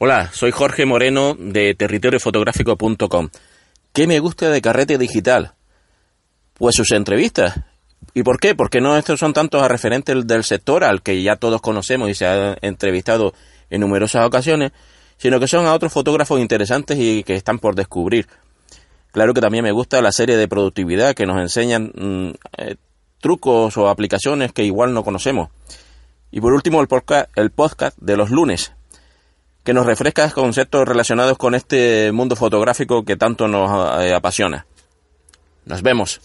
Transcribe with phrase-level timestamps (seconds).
[0.00, 3.30] Hola, soy Jorge Moreno de territoriofotográfico.com.
[3.92, 5.54] ¿Qué me gusta de Carrete Digital?
[6.54, 7.58] Pues sus entrevistas.
[8.14, 8.54] ¿Y por qué?
[8.54, 12.14] Porque no estos son tantos a referentes del sector al que ya todos conocemos y
[12.14, 13.34] se ha entrevistado
[13.70, 14.70] en numerosas ocasiones,
[15.16, 18.28] sino que son a otros fotógrafos interesantes y que están por descubrir.
[19.10, 22.76] Claro que también me gusta la serie de productividad que nos enseñan mm, eh,
[23.20, 25.48] trucos o aplicaciones que igual no conocemos.
[26.30, 28.77] Y por último el podcast, el podcast de los lunes,
[29.68, 34.64] que nos refresca conceptos relacionados con este mundo fotográfico que tanto nos eh, apasiona.
[35.66, 36.22] Nos vemos.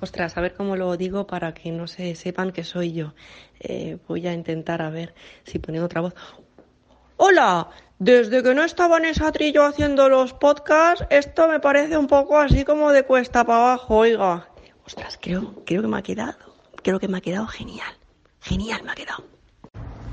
[0.00, 3.14] Ostras, a ver cómo lo digo para que no se sepan que soy yo.
[3.60, 5.14] Eh, voy a intentar a ver
[5.44, 6.14] si poniendo otra voz.
[7.16, 7.68] Hola,
[8.00, 12.40] desde que no estaba en esa trillo haciendo los podcasts, esto me parece un poco
[12.40, 14.48] así como de cuesta para abajo, oiga.
[14.84, 16.38] Ostras, creo, creo que me ha quedado,
[16.82, 17.94] creo que me ha quedado genial.
[18.40, 19.33] Genial me ha quedado.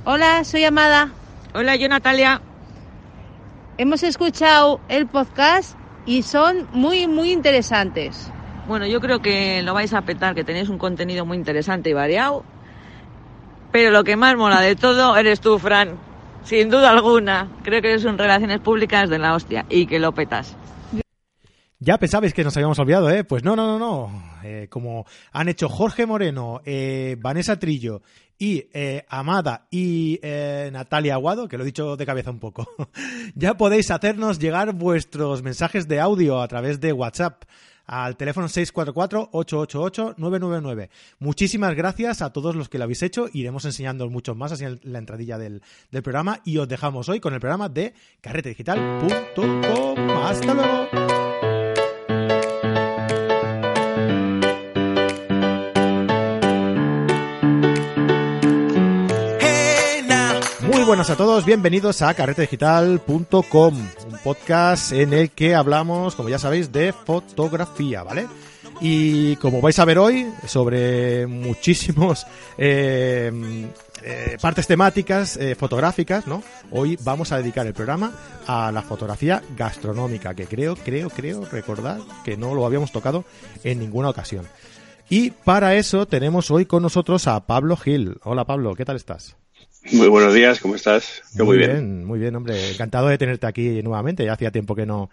[0.03, 1.13] Hola, soy Amada.
[1.53, 2.41] Hola, yo Natalia.
[3.77, 5.77] Hemos escuchado el podcast
[6.07, 8.31] y son muy, muy interesantes.
[8.67, 11.93] Bueno, yo creo que lo vais a petar, que tenéis un contenido muy interesante y
[11.93, 12.43] variado.
[13.71, 15.99] Pero lo que más mola de todo eres tú, Fran.
[16.45, 17.47] Sin duda alguna.
[17.63, 20.57] Creo que eres un Relaciones Públicas de la hostia y que lo petas.
[21.83, 23.23] Ya pensabais que nos habíamos olvidado, ¿eh?
[23.23, 24.11] Pues no, no, no, no.
[24.43, 28.03] Eh, como han hecho Jorge Moreno, eh, Vanessa Trillo
[28.37, 30.19] y eh, Amada y
[30.71, 32.67] Natalia Aguado, que lo he dicho de cabeza un poco,
[33.35, 37.45] ya podéis hacernos llegar vuestros mensajes de audio a través de WhatsApp
[37.87, 40.89] al teléfono 644-888-999.
[41.17, 43.25] Muchísimas gracias a todos los que lo habéis hecho.
[43.33, 47.19] Iremos enseñando muchos más así en la entradilla del, del programa y os dejamos hoy
[47.19, 49.97] con el programa de carretedigital.com.
[50.23, 51.30] Hasta luego.
[60.81, 66.39] Muy buenas a todos, bienvenidos a carretedigital.com, un podcast en el que hablamos, como ya
[66.39, 68.27] sabéis, de fotografía, ¿vale?
[68.79, 72.25] Y como vais a ver hoy, sobre muchísimos
[72.57, 73.31] eh,
[74.01, 76.41] eh, partes temáticas eh, fotográficas, ¿no?
[76.71, 78.13] Hoy vamos a dedicar el programa
[78.47, 83.23] a la fotografía gastronómica, que creo, creo, creo recordar que no lo habíamos tocado
[83.63, 84.47] en ninguna ocasión.
[85.11, 88.17] Y para eso tenemos hoy con nosotros a Pablo Gil.
[88.23, 89.35] Hola Pablo, ¿qué tal estás?
[89.89, 91.23] Muy buenos días, ¿cómo estás?
[91.33, 92.05] Yo muy, bien.
[92.05, 92.71] Muy bien, hombre.
[92.71, 94.23] Encantado de tenerte aquí nuevamente.
[94.23, 95.09] Ya hacía tiempo que no,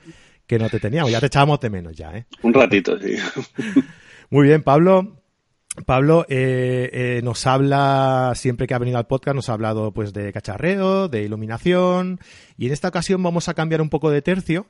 [0.47, 1.11] que no te teníamos.
[1.11, 2.27] Ya te echábamos de menos ya, ¿eh?
[2.43, 3.17] Un ratito, sí.
[4.31, 5.17] muy bien, Pablo.
[5.87, 10.13] Pablo eh, eh, nos habla, siempre que ha venido al podcast, nos ha hablado pues
[10.13, 12.19] de cacharreo, de iluminación,
[12.57, 14.67] y en esta ocasión vamos a cambiar un poco de tercio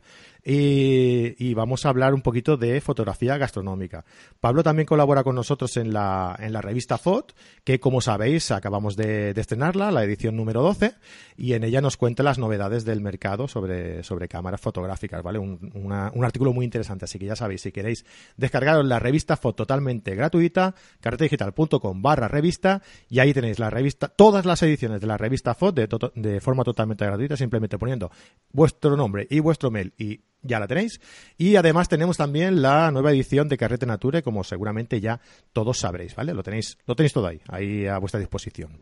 [0.50, 4.06] y, vamos a hablar un poquito de fotografía gastronómica.
[4.40, 8.96] Pablo también colabora con nosotros en la, en la revista FOT, que como sabéis acabamos
[8.96, 10.94] de, estrenarla, la edición número 12,
[11.36, 15.38] y en ella nos cuenta las novedades del mercado sobre, sobre cámaras fotográficas, ¿vale?
[15.38, 15.92] Un,
[16.24, 18.06] artículo muy interesante, así que ya sabéis, si queréis
[18.38, 22.80] descargaros la revista FOT totalmente gratuita, carretedigital.com barra revista,
[23.10, 26.64] y ahí tenéis la revista, todas las ediciones de la revista FOT de, de forma
[26.64, 28.10] totalmente gratuita, simplemente poniendo
[28.50, 31.00] vuestro nombre y vuestro mail y ya la tenéis.
[31.36, 35.20] Y además tenemos también la nueva edición de Carrete Nature, como seguramente ya
[35.52, 36.34] todos sabréis, ¿vale?
[36.34, 38.78] Lo tenéis, lo tenéis todo ahí, ahí a vuestra disposición.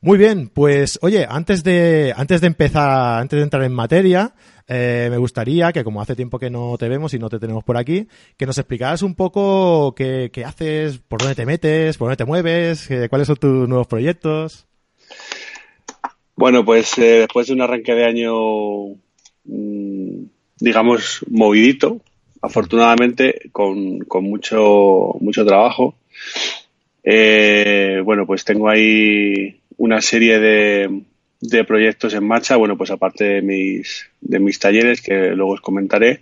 [0.00, 4.32] Muy bien, pues oye, antes de, antes de empezar, antes de entrar en materia,
[4.68, 7.64] eh, me gustaría que como hace tiempo que no te vemos y no te tenemos
[7.64, 12.16] por aquí, que nos explicaras un poco qué, haces, por dónde te metes, por dónde
[12.16, 14.68] te mueves, eh, cuáles son tus nuevos proyectos.
[16.36, 18.34] Bueno, pues eh, después de un arranque de año
[19.44, 19.87] mmm,
[20.60, 22.00] digamos, movidito,
[22.42, 25.94] afortunadamente, con, con mucho, mucho trabajo.
[27.04, 31.02] Eh, bueno, pues tengo ahí una serie de,
[31.40, 35.60] de, proyectos en marcha, bueno, pues aparte de mis, de mis talleres, que luego os
[35.60, 36.20] comentaré,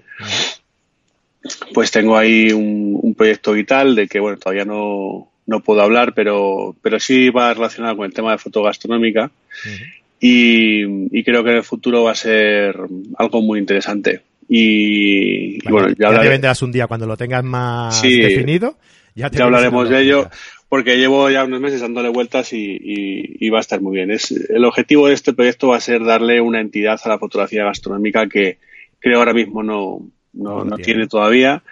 [1.73, 6.13] pues tengo ahí un, un proyecto vital de que, bueno, todavía no, no puedo hablar,
[6.15, 9.31] pero, pero sí va relacionado con el tema de fotogastronómica.
[9.65, 9.93] Uh -huh.
[10.19, 12.75] Y, y, creo que en el futuro va a ser
[13.19, 14.23] algo muy interesante.
[14.49, 18.21] Y, vale, y bueno, ya, ya te vendrás un día cuando lo tengas más sí,
[18.21, 18.79] definido.
[19.15, 20.29] Ya, ya hablaremos de ello,
[20.69, 24.11] porque llevo ya unos meses dándole vueltas y, y, y, va a estar muy bien.
[24.11, 27.65] Es, el objetivo de este proyecto va a ser darle una entidad a la fotografía
[27.65, 28.59] gastronómica que
[29.01, 30.85] creo ahora mismo no, no, no tiene.
[30.85, 31.07] tiene.
[31.07, 31.63] todavía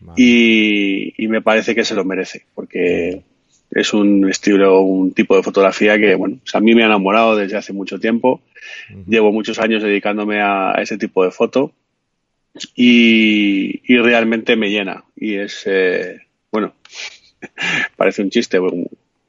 [0.00, 0.14] vale.
[0.16, 3.22] y, y me parece que se lo merece, porque
[3.70, 7.56] es un estilo, un tipo de fotografía que, bueno, a mí me ha enamorado desde
[7.56, 8.40] hace mucho tiempo.
[8.90, 9.04] Uh -huh.
[9.06, 11.72] Llevo muchos años dedicándome a, ese tipo de foto
[12.74, 15.04] y, y realmente me llena.
[15.16, 16.74] Y es, eh, bueno,
[17.96, 18.58] parece un chiste,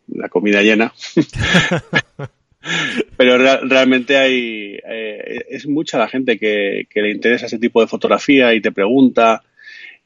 [0.07, 0.94] la comida llena.
[3.18, 8.54] pero realmente hay eh, es mucha la gente que, le interesa ese tipo de fotografía
[8.54, 9.44] y te pregunta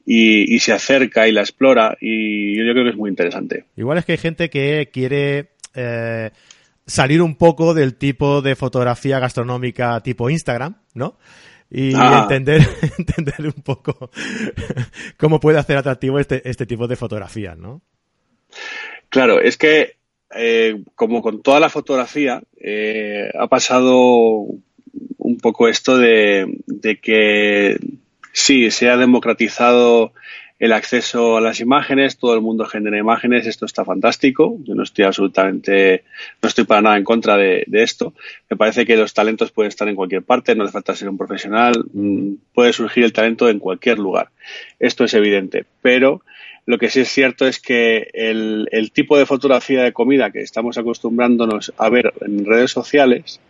[0.05, 3.65] y, se acerca y la explora y yo creo que es muy interesante.
[3.75, 6.31] Igual es que hay gente que quiere eh,
[6.85, 11.17] salir un poco del tipo de fotografía gastronómica tipo Instagram, ¿no?
[11.73, 12.19] Y ah.
[12.21, 12.61] entender,
[12.99, 14.11] entender un poco
[15.17, 17.81] cómo puede hacer atractivo este, este tipo de fotografías, ¿no?
[19.09, 19.97] Claro, es que
[20.35, 24.45] eh, como con toda la fotografía, eh, ha pasado
[25.17, 26.47] un poco esto de,
[27.01, 27.77] que
[28.31, 30.13] sí, se ha democratizado
[30.59, 34.83] el acceso a las imágenes, todo el mundo genera imágenes, esto está fantástico, yo no
[34.83, 36.03] estoy absolutamente,
[36.41, 38.13] no estoy para nada en contra de, esto,
[38.49, 41.17] me parece que los talentos pueden estar en cualquier parte, no hace falta ser un
[41.17, 44.29] profesional, mm, puede surgir el talento en cualquier lugar,
[44.79, 46.21] esto es evidente, pero
[46.65, 50.77] lo que sí es cierto es que el, tipo de fotografía de comida que estamos
[50.77, 53.41] acostumbrándonos a ver en redes sociales,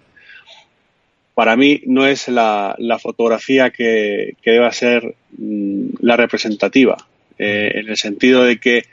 [1.33, 6.97] para mí no es la, fotografía que, deba ser mm, la representativa,
[7.37, 8.83] eh, en el sentido de que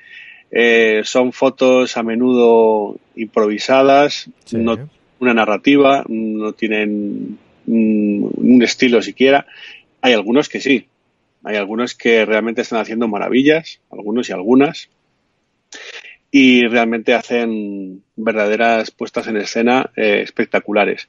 [0.50, 4.88] eh, son fotos a menudo improvisadas, no
[5.20, 9.46] una narrativa, no tienen mm, un estilo siquiera.
[10.00, 10.86] Hay algunos que sí,
[11.44, 14.88] hay algunos que realmente están haciendo maravillas, algunos y algunas,
[16.30, 21.08] y realmente hacen verdaderas puestas en escena eh, espectaculares.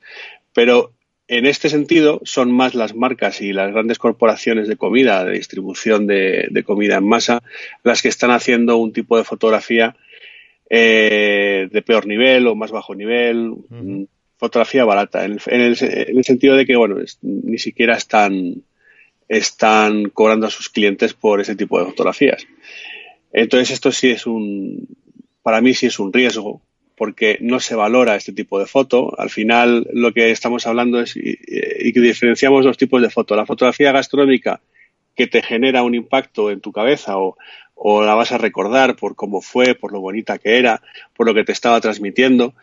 [0.53, 0.91] Pero
[1.27, 6.07] en este sentido son más las marcas y las grandes corporaciones de comida, de distribución
[6.07, 7.41] de, comida en masa,
[7.83, 9.95] las que están haciendo un tipo de fotografía
[10.69, 13.55] eh, de peor nivel o más bajo nivel,
[14.37, 18.63] fotografía barata, en el, sentido de que, bueno, ni siquiera están
[19.31, 22.45] están cobrando a sus clientes por ese tipo de fotografías.
[23.31, 24.89] Entonces esto sí es un,
[25.41, 26.61] para mí sí es un riesgo
[27.01, 29.19] porque no se valora este tipo de foto.
[29.19, 31.35] Al final lo que estamos hablando es y,
[31.93, 33.35] que diferenciamos dos tipos de foto.
[33.35, 34.61] La fotografía gastronómica
[35.15, 37.37] que te genera un impacto en tu cabeza o,
[37.73, 40.83] o la vas a recordar por cómo fue, por lo bonita que era,
[41.15, 42.53] por lo que te estaba transmitiendo.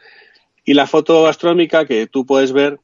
[0.64, 2.78] Y la foto gastronómica que tú puedes ver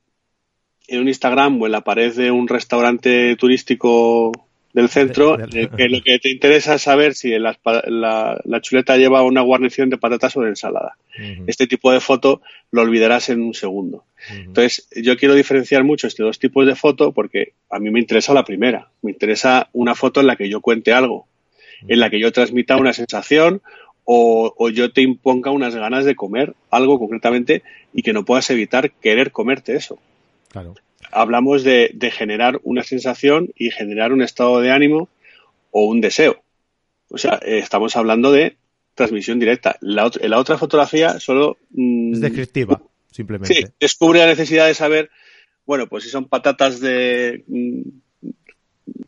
[0.89, 4.33] en un Instagram o en la pared de un restaurante turístico
[4.75, 7.57] del centro, eh, que lo que te interesa es saber si la,
[8.61, 10.97] chuleta lleva una guarnición de patatas o de ensalada.
[11.47, 12.43] Este tipo de foto
[12.73, 14.05] lo olvidarás en un segundo.
[14.31, 18.35] Entonces, yo quiero diferenciar mucho estos dos tipos de foto porque a mí me interesa
[18.35, 18.91] la primera.
[19.01, 21.29] Me interesa una foto en la que yo cuente algo,
[21.87, 23.63] en la que yo transmita una sensación
[24.03, 27.63] o, o, yo te imponga unas ganas de comer algo concretamente
[27.95, 29.99] y que no puedas evitar querer comerte eso.
[31.11, 35.09] Hablamos de, generar una sensación y generar un estado de ánimo
[35.71, 36.43] o un deseo.
[37.09, 38.57] O sea, eh, estamos hablando de
[38.95, 39.77] transmisión directa.
[39.81, 41.59] La, otra fotografía solo...
[41.71, 43.55] Mm, es descriptiva, simplemente.
[43.55, 45.11] Sí, descubre la necesidad de saber,
[45.67, 47.45] bueno, pues si son patatas de...
[47.47, 47.83] Mm,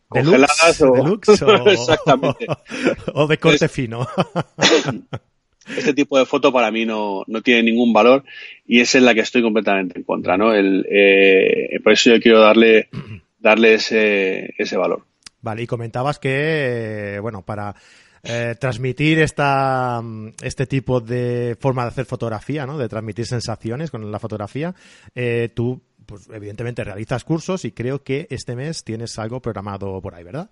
[0.07, 1.19] congeladas o...
[1.67, 2.47] Exactamente.
[3.13, 4.07] o de corte fino.
[5.75, 8.23] este tipo de foto para mí no, no, tiene ningún valor
[8.65, 10.53] y es en la que estoy completamente en contra, ¿no?
[10.53, 12.89] El, eh, por eso yo quiero darle,
[13.39, 15.03] darle ese, ese valor.
[15.41, 17.75] Vale, y comentabas que, bueno, para
[18.23, 20.01] eh, transmitir esta,
[20.41, 22.77] este tipo de forma de hacer fotografía, ¿no?
[22.77, 24.73] De transmitir sensaciones con la fotografía,
[25.15, 30.15] eh, tú, pues evidentemente realizas cursos y creo que este mes tienes algo programado por
[30.15, 30.49] ahí, ¿verdad?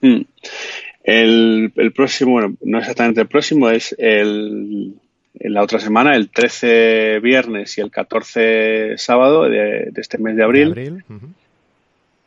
[0.00, 0.20] Mm.
[1.10, 4.92] El, próximo, bueno, no exactamente el próximo, es el,
[5.40, 10.44] en la otra semana, el 13 viernes y el 14 sábado de, este mes de
[10.44, 11.02] abril.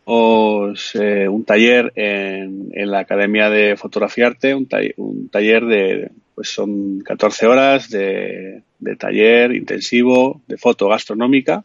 [0.04, 6.10] os, eh, un taller en, en, la Academia de Fotografía Arte, un, un, taller de,
[6.34, 11.64] pues son 14 horas de, de, taller intensivo de foto gastronómica,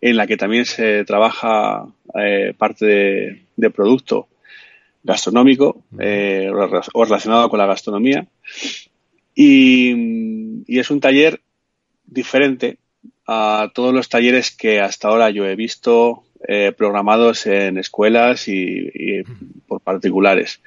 [0.00, 1.86] en la que también se trabaja
[2.20, 4.26] eh, parte de, de producto
[5.06, 6.50] gastronómico eh,
[6.92, 8.26] o relacionado con la gastronomía.
[9.34, 9.94] Y,
[10.66, 11.40] es un taller
[12.04, 12.78] diferente
[13.26, 19.22] a todos los talleres que hasta ahora yo he visto eh, programados en escuelas y,
[19.66, 20.60] por particulares.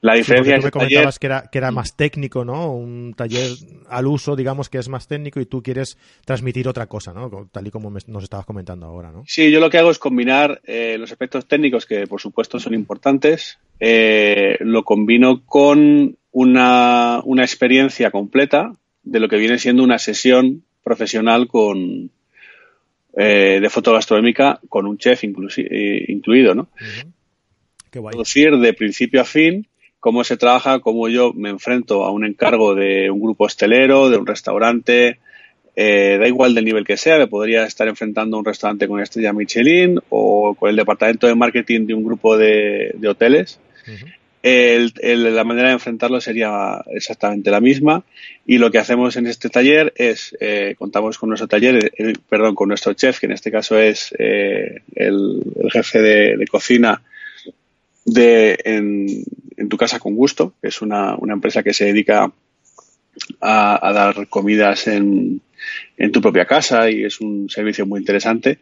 [0.00, 2.72] La diferencia tú me comentabas que, era, que era más técnico, ¿no?
[2.72, 3.50] Un taller
[3.88, 7.48] al uso, digamos, que es más técnico y tú quieres transmitir otra cosa, ¿no?
[7.52, 9.24] Tal y como nos estabas comentando ahora, ¿no?
[9.26, 12.74] Sí, yo lo que hago es combinar eh, los aspectos técnicos, que por supuesto son
[12.74, 18.72] importantes, eh, lo combino con una, una experiencia completa
[19.02, 22.10] de lo que viene siendo una sesión profesional con,
[23.16, 26.68] eh, de foto gastronómica con un chef eh, incluido, ¿no?
[27.90, 29.66] Producir de principio a fin
[30.00, 34.16] cómo se trabaja, cómo yo me enfrento a un encargo de un grupo hostelero, de
[34.16, 35.20] un restaurante,
[35.76, 39.00] eh, da igual del nivel que sea, le podría estar enfrentando a un restaurante con
[39.00, 43.60] estrella Michelin o con el departamento de marketing de un grupo de, hoteles.
[44.42, 48.04] La manera de enfrentarlo sería exactamente la misma
[48.46, 51.92] y lo que hacemos en este taller es eh, contamos con nuestro taller
[52.28, 57.02] perdón con nuestro chef que en este caso es eh, el, jefe de, cocina
[58.06, 62.32] de en, tu casa con gusto que es una, una empresa que se dedica
[63.40, 65.42] a dar comidas en,
[65.96, 68.58] en tu propia casa y es un servicio muy interesante.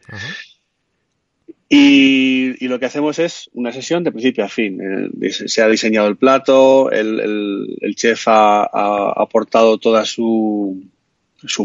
[1.68, 4.80] Y, lo que hacemos es una sesión de principio a fin.
[5.20, 8.64] Eh, se ha diseñado el plato, el, chef ha,
[9.20, 10.82] aportado toda su,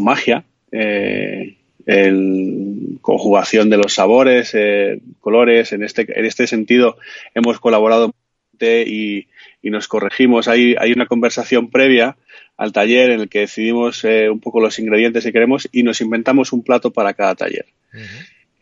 [0.00, 1.56] magia, eh,
[1.86, 5.72] el, conjugación de los sabores, eh, colores.
[5.72, 6.96] En este, en este sentido
[7.34, 8.14] hemos colaborado
[8.60, 9.26] y,
[9.62, 10.48] y nos corregimos.
[10.48, 12.16] Hay, hay una conversación previa
[12.56, 16.00] al taller en el que decidimos eh, un poco los ingredientes que queremos y nos
[16.00, 17.66] inventamos un plato para cada taller.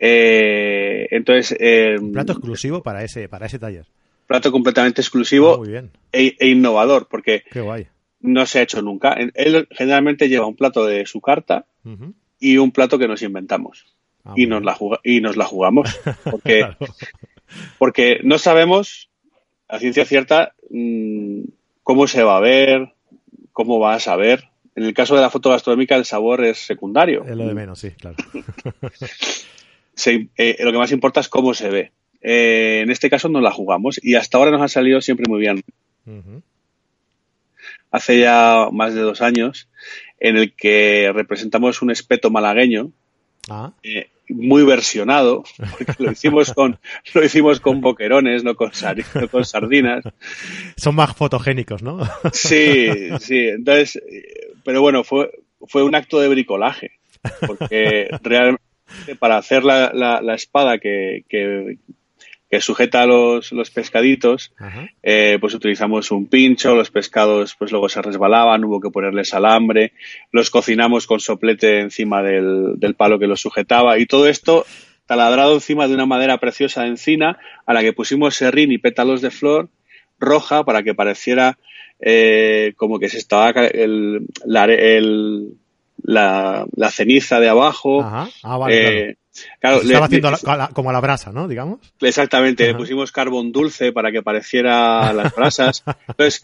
[0.04, 3.86] Eh, entonces, eh, un plato exclusivo para ese para ese taller.
[4.26, 7.44] Plato completamente exclusivo ah, e, e, innovador porque
[8.20, 9.12] no se ha hecho nunca.
[9.12, 11.66] Él generalmente lleva un plato de su carta
[12.40, 13.94] y un plato que nos inventamos
[14.24, 16.66] ah, y nos la y nos la jugamos porque
[17.78, 19.08] porque no sabemos
[19.68, 21.42] a ciencia cierta mm,
[21.84, 22.92] cómo se va a ver,
[23.52, 24.48] cómo va a saber.
[24.74, 27.24] En el caso de la foto gastronómica, el sabor es secundario.
[27.24, 28.16] Es lo de menos, sí, claro.
[30.06, 31.92] Eh, lo que más importa es cómo se ve.
[32.20, 35.40] Eh, en este caso nos la jugamos y hasta ahora nos ha salido siempre muy
[35.40, 35.62] bien.
[37.90, 39.68] Hace ya más de dos años
[40.18, 42.92] en el que representamos un espeto malagueño
[43.50, 43.72] ah.
[43.82, 46.78] eh, muy versionado, porque lo hicimos con,
[47.12, 48.70] lo hicimos con boquerones, no con,
[49.30, 50.04] con sardinas.
[50.76, 52.00] Son más fotogénicos, ¿no?
[52.32, 52.88] Sí,
[53.20, 53.48] sí.
[53.48, 54.00] Entonces,
[54.64, 55.30] pero bueno, fue,
[55.66, 56.92] fue un acto de bricolaje,
[57.46, 58.71] porque realmente
[59.18, 61.78] para hacer la, la, espada que, que,
[62.50, 64.52] que sujeta los, los pescaditos,
[65.02, 69.92] eh, pues utilizamos un pincho, los pescados pues luego se resbalaban, hubo que ponerles alambre,
[70.30, 74.66] los cocinamos con soplete encima del, del palo que los sujetaba y todo esto
[75.06, 79.20] taladrado encima de una madera preciosa de encina a la que pusimos serrín y pétalos
[79.20, 79.68] de flor
[80.18, 81.58] roja para que pareciera
[82.00, 84.66] eh, como que se estaba el, la,
[86.02, 88.02] la, ceniza de abajo.
[88.02, 88.28] Ah,
[88.68, 89.16] eh,
[89.60, 90.30] Claro, estaba haciendo
[90.74, 91.48] como a la brasa, ¿no?
[91.48, 91.80] Digamos.
[92.00, 95.84] Exactamente, le pusimos carbón dulce para que pareciera las brasas.
[96.08, 96.42] Entonces,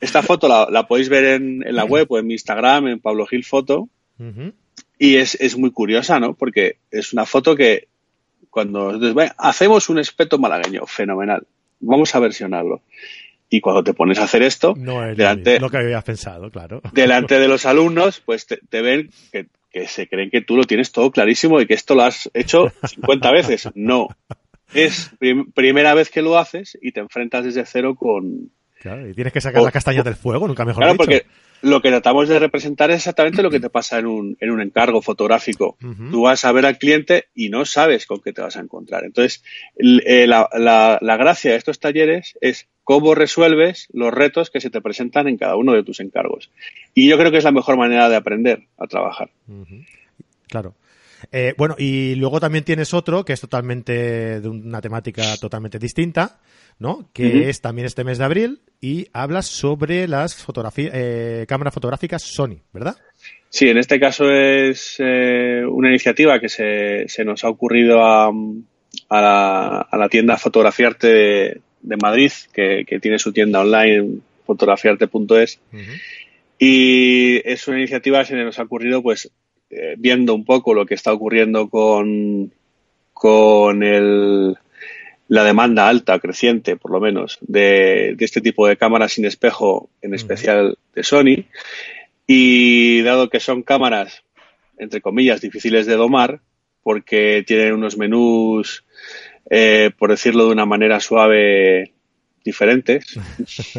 [0.00, 3.44] esta foto la, podéis ver en, la web o en mi Instagram, en Pablo Gil
[3.44, 3.88] Foto.
[4.98, 6.34] Y es, es, muy curiosa, ¿no?
[6.34, 7.88] Porque es una foto que
[8.50, 8.98] cuando
[9.36, 11.46] hacemos un espeto malagueño, fenomenal.
[11.80, 12.82] Vamos a versionarlo.
[13.50, 16.82] Y cuando te pones a hacer esto, no es delante, lo que habías pensado, claro.
[16.92, 20.64] Delante de los alumnos, pues te, te ven que que se creen que tú lo
[20.64, 23.68] tienes todo clarísimo y que esto lo has hecho 50 veces.
[23.74, 24.08] No.
[24.74, 25.10] Es
[25.54, 28.50] primera vez que lo haces y te enfrentas desde cero con...
[28.80, 31.26] Claro, y tienes que sacar la castaña del fuego, nunca mejor claro, porque
[31.62, 34.60] lo que tratamos de representar es exactamente lo que te pasa en un, en un
[34.60, 35.76] encargo fotográfico.
[36.10, 39.04] Tú vas a ver al cliente y no sabes con qué te vas a encontrar.
[39.04, 39.42] Entonces,
[39.76, 44.70] eh, la, la, la gracia de estos talleres es cómo resuelves los retos que se
[44.70, 46.50] te presentan en cada uno de tus encargos.
[46.94, 49.30] Y yo creo que es la mejor manera de aprender a trabajar.
[50.46, 50.74] Claro.
[51.30, 56.40] Eh, bueno, y luego también tienes otro que es totalmente de una temática totalmente distinta,
[56.78, 57.10] ¿no?
[57.12, 62.22] Que es también este mes de abril y hablas sobre las fotografías, eh, cámaras fotográficas
[62.22, 62.96] Sony, ¿verdad?
[63.50, 68.28] Sí, en este caso es eh, una iniciativa que se, se, nos ha ocurrido a,
[68.28, 75.60] a, la, a la tienda Fotografiarte de Madrid, que, tiene su tienda online, fotografiarte.es.
[76.58, 79.30] Y es una iniciativa que se nos ha ocurrido, pues,
[79.70, 82.52] eh, viendo un poco lo que está ocurriendo con,
[83.12, 84.56] con el,
[85.28, 90.14] la demanda alta, creciente, por lo menos, de, este tipo de cámaras sin espejo, en
[90.14, 91.44] especial de Sony.
[92.26, 94.22] Y dado que son cámaras,
[94.78, 96.40] entre comillas, difíciles de domar,
[96.82, 98.84] porque tienen unos menús
[99.50, 101.94] eh, por decirlo de una manera suave,
[102.44, 103.18] diferentes.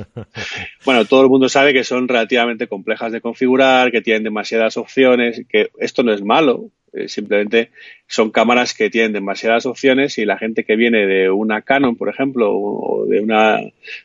[0.86, 5.44] bueno, todo el mundo sabe que son relativamente complejas de configurar, que tienen demasiadas opciones,
[5.50, 7.70] que esto no es malo, eh, simplemente
[8.08, 12.10] son cámaras que tienen demasiadas opciones y la gente que viene de una Canon, por
[12.10, 13.60] ejemplo, o de una,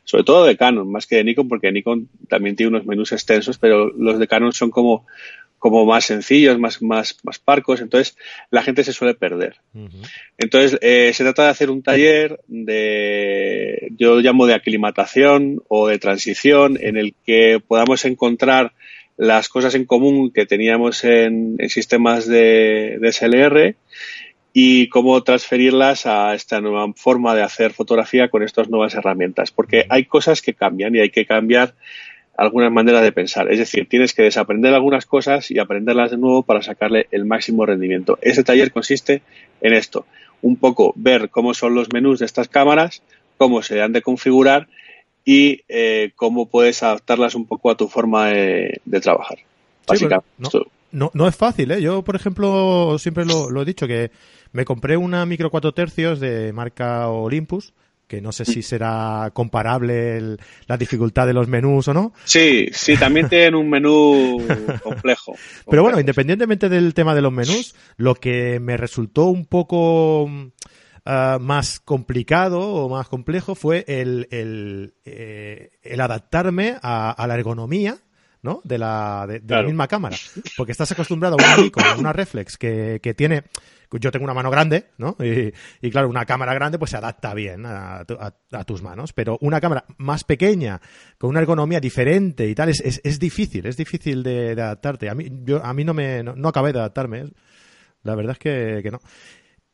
[0.04, 3.56] sobre todo de Canon, más que de Nikon, porque Nikon también tiene unos menús extensos,
[3.56, 5.06] pero los de Canon son como
[5.64, 8.18] como más sencillos, más, más, más parcos, entonces
[8.50, 9.56] la gente se suele perder.
[10.37, 15.99] Entonces eh, se trata de hacer un taller de, yo llamo de aclimatación o de
[15.99, 18.75] transición, en el que podamos encontrar
[19.16, 23.75] las cosas en común que teníamos en, sistemas de, de, SLR
[24.52, 29.50] y cómo transferirlas a esta nueva forma de hacer fotografía con estas nuevas herramientas.
[29.50, 31.75] Porque hay cosas que cambian y hay que cambiar
[32.37, 33.50] algunas maneras de pensar.
[33.50, 37.64] Es decir, tienes que desaprender algunas cosas y aprenderlas de nuevo para sacarle el máximo
[37.67, 38.19] rendimiento.
[38.23, 39.23] Ese taller consiste
[39.61, 40.07] en esto.
[40.43, 43.03] Un poco ver cómo son los menús de estas cámaras,
[43.37, 44.69] cómo se han de configurar
[45.25, 49.38] y eh, cómo puedes adaptarlas un poco a tu forma de, trabajar.
[49.87, 50.25] Básicamente.
[50.93, 51.81] no, no, es fácil, ¿eh?
[51.81, 54.11] Yo, por ejemplo, siempre lo, he dicho, que
[54.53, 57.73] me compré una micro 4 tercios de marca Olympus,
[58.06, 62.12] que no sé si será comparable la dificultad de los menús o no.
[62.25, 64.46] Sí, sí, también tienen un menú
[64.82, 65.34] complejo.
[65.70, 70.28] Pero bueno, independientemente del tema de los menús, lo que me resultó un poco
[71.06, 77.99] Ah, más complicado o más complejo fue el, el, eh, el adaptarme a, la ergonomía
[78.44, 78.60] ¿no?
[78.62, 80.16] de, la, de, la misma cámara.
[80.56, 83.44] Porque estás acostumbrado a una Nikon, a una reflex que, que tiene
[84.00, 85.16] yo tengo una mano grande, ¿no?
[85.20, 88.04] Y, y, claro, una cámara grande pues se adapta bien a,
[88.50, 90.80] a, tus manos, pero una cámara más pequeña,
[91.16, 95.08] con una ergonomía diferente y tal, es, es, es difícil, es difícil de, de, adaptarte.
[95.08, 97.30] A mí, yo, a mí no me, no, no acabé de adaptarme,
[98.02, 99.00] la verdad es que, que no.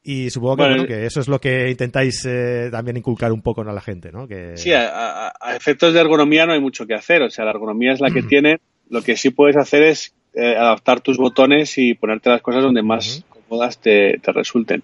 [0.02, 3.80] Y supongo que, eso es lo que intentáis eh, también inculcar un poco a la
[3.82, 4.26] gente, ¿no?
[4.26, 4.56] Que...
[4.56, 7.22] Sí, a, efectos de ergonomía no hay mucho que hacer.
[7.22, 8.60] O sea, la ergonomía es la que tiene.
[8.88, 12.82] Lo que sí puedes hacer es eh, adaptar tus botones y ponerte las cosas donde
[12.82, 14.82] más cómodas te, resulten.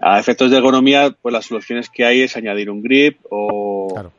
[0.00, 4.10] A efectos de ergonomía, pues las soluciones que hay es añadir un grip o,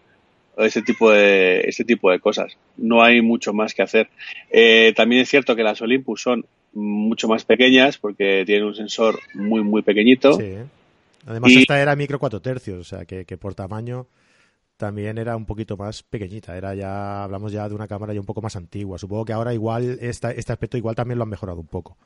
[0.57, 2.57] ese tipo de ese tipo de cosas.
[2.77, 4.09] No hay mucho más que hacer.
[4.51, 9.19] Eh, también es cierto que las Olympus son mucho más pequeñas porque tienen un sensor
[9.33, 10.33] muy, muy pequeñito.
[10.33, 10.55] Sí.
[11.25, 14.07] Además, esta era micro 4 tercios, o sea que, por tamaño
[14.77, 16.57] también era un poquito más pequeñita.
[16.57, 18.97] Era ya, hablamos ya de una cámara ya un poco más antigua.
[18.97, 21.97] Supongo que ahora igual esta, este aspecto igual también lo han mejorado un poco.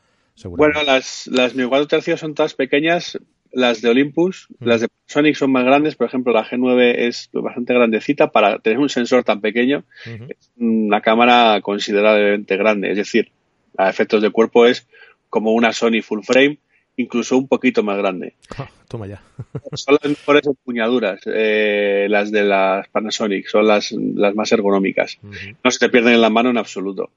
[0.44, 3.18] Bueno, las, las micro 4 tercios son todas pequeñas.
[3.54, 4.66] Las de Olympus, mm.
[4.66, 5.96] las de Sonic son más grandes.
[5.96, 9.86] Por ejemplo, la G9 es bastante grandecita para tener un sensor tan pequeño.
[10.06, 12.92] Es una cámara considerablemente grande.
[12.92, 13.32] Es decir,
[13.78, 14.88] a efectos de cuerpo es
[15.30, 16.60] como una Sony full frame,
[16.98, 18.36] incluso un poquito más grande.
[18.58, 19.22] Ah, toma ya.
[19.74, 25.18] son las mejores empuñaduras, eh, las de las Panasonic, son las, las más ergonómicas.
[25.64, 27.10] No se te pierden en la mano en absoluto.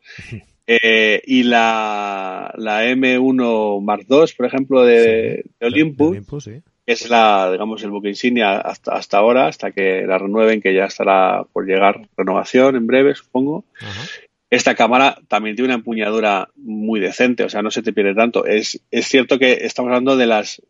[0.66, 6.49] Eh, y la, la M1 Mark II, por ejemplo, de, Olympus,
[6.85, 10.87] es la, digamos, el buque insignia hasta, hasta ahora, hasta que la renueven, que ya
[10.87, 13.64] estará por llegar renovación en breve, supongo.
[14.50, 18.46] Esta cámara también tiene una empuñadura muy decente, o sea, no se te pierde tanto.
[18.46, 20.62] Es, es cierto que estamos hablando de las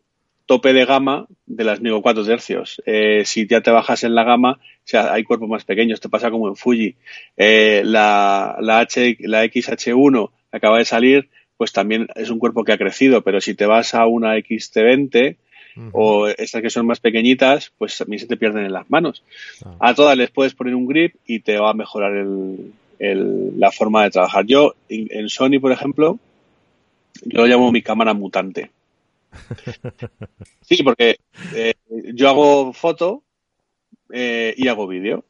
[0.49, 2.81] tope de gama de las Migo 4 tercios.
[2.87, 6.09] Eh, si ya te bajas en la gama, o sea, hay cuerpos más pequeños, te
[6.09, 6.95] pasa como en Fuji.
[7.37, 12.63] Eh, la, la, H, la XH1 que acaba de salir, pues también es un cuerpo
[12.63, 15.37] que ha crecido, pero si te vas a una XT20
[15.91, 19.23] o estas que son más pequeñitas, pues también se te pierden en las manos.
[19.63, 19.75] Ah.
[19.91, 24.03] A todas les puedes poner un grip y te va a mejorar el, la forma
[24.03, 24.45] de trabajar.
[24.45, 26.19] Yo, en Sony, por ejemplo,
[27.23, 28.71] yo lo llamo mi cámara mutante.
[30.61, 31.19] Sí, porque
[31.55, 31.73] eh,
[32.13, 33.23] yo hago foto
[34.11, 35.25] eh, y hago vídeo.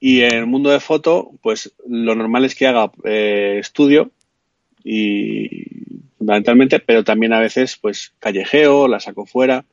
[0.00, 4.10] Y en el mundo de foto, pues lo normal es que haga eh, estudio
[4.82, 5.66] y
[6.18, 9.64] fundamentalmente, pero también a veces pues callejeo, la saco fuera.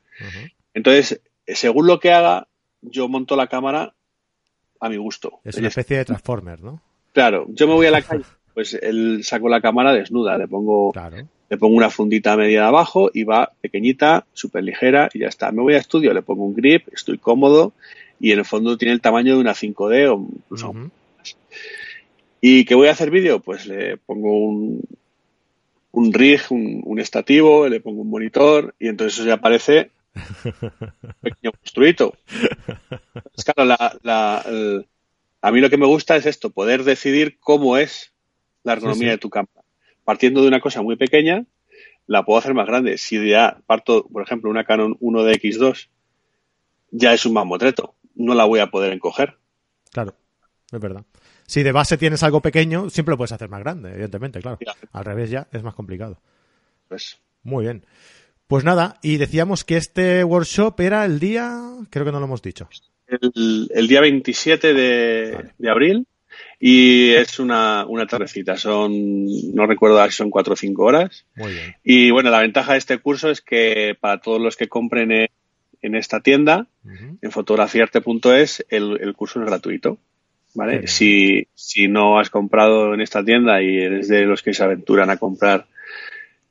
[0.72, 2.46] Entonces, según lo que haga,
[2.80, 3.94] yo monto la cámara
[4.78, 5.40] a mi gusto.
[5.44, 6.80] Es una especie de transformer, ¿no?
[7.12, 10.92] Claro, yo me voy a la calle, pues él saco la cámara desnuda, le pongo,
[11.48, 15.50] le pongo una fundita media de abajo y va pequeñita, súper ligera y ya está.
[15.52, 17.72] Me voy a estudio, le pongo un grip, estoy cómodo
[18.20, 20.74] y en el fondo tiene el tamaño de una 5D o incluso
[22.40, 23.40] ¿Y qué voy a hacer vídeo?
[23.40, 24.82] Pues le pongo un,
[25.92, 29.90] un rig, un, estativo, le pongo un monitor y entonces eso ya aparece
[31.20, 32.14] pequeño construito.
[33.34, 34.42] Pues claro, la, la,
[35.42, 38.12] a mí lo que me gusta es esto, poder decidir cómo es
[38.62, 39.64] la ergonomía de tu cámara.
[40.04, 41.46] Partiendo de una cosa muy pequeña,
[42.06, 42.98] la puedo hacer más grande.
[42.98, 45.88] Si ya parto, por ejemplo, una Canon 1DX2,
[46.90, 47.94] ya es un mamotreto.
[48.14, 49.38] No la voy a poder encoger.
[49.92, 50.14] Claro,
[50.70, 51.04] es verdad.
[51.46, 54.58] Si de base tienes algo pequeño, siempre lo puedes hacer más grande, evidentemente, claro.
[54.92, 56.20] Al revés ya es más complicado.
[56.88, 57.18] Pues.
[57.42, 57.86] Muy bien.
[58.46, 62.42] Pues nada, y decíamos que este workshop era el día, creo que no lo hemos
[62.42, 62.68] dicho
[63.10, 66.06] el, día 27 de, abril
[66.58, 68.56] y es una, una tardecita.
[68.56, 68.92] Son,
[69.54, 71.24] no recuerdo son cuatro o cinco horas.
[71.36, 71.76] Muy bien.
[71.82, 75.94] Y bueno, la ventaja de este curso es que para todos los que compren en,
[75.94, 76.66] esta tienda,
[77.22, 79.98] en fotografiarte.es, el, el curso es gratuito.
[80.54, 80.86] ¿vale?
[80.86, 85.10] Si, si no has comprado en esta tienda y eres de los que se aventuran
[85.10, 85.66] a comprar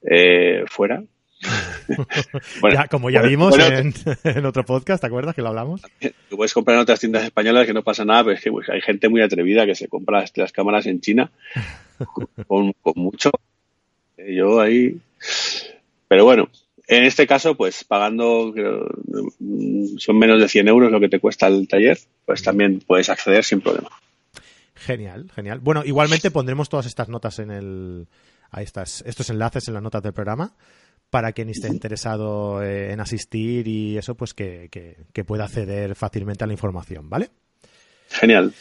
[0.02, 1.04] eh, fuera.
[2.74, 3.56] ya, como ya vimos
[4.24, 5.82] en, otro podcast, ¿te acuerdas que lo hablamos?
[6.30, 8.70] Tú puedes comprar en otras tiendas españolas que no pasa nada, pero es que pues,
[8.70, 11.32] hay gente muy atrevida que se compra las cámaras en China
[12.48, 13.32] con, con mucho.
[14.18, 14.98] Yo ahí.
[16.08, 16.50] Pero bueno,
[16.88, 18.54] en este caso, pues pagando
[19.98, 23.46] son menos de 100 euros lo que te cuesta el taller, pues también puedes acceder
[23.46, 23.90] sin problema.
[24.76, 25.60] Genial, genial.
[25.60, 28.08] Bueno, igualmente pondremos todas estas notas en el,
[28.50, 30.56] a estas, estos enlaces en las notas del programa
[31.10, 36.44] para quien esté interesado eh, en asistir y eso, pues que, que pueda acceder fácilmente
[36.44, 37.30] a la información, ¿vale?
[38.10, 38.54] Genial.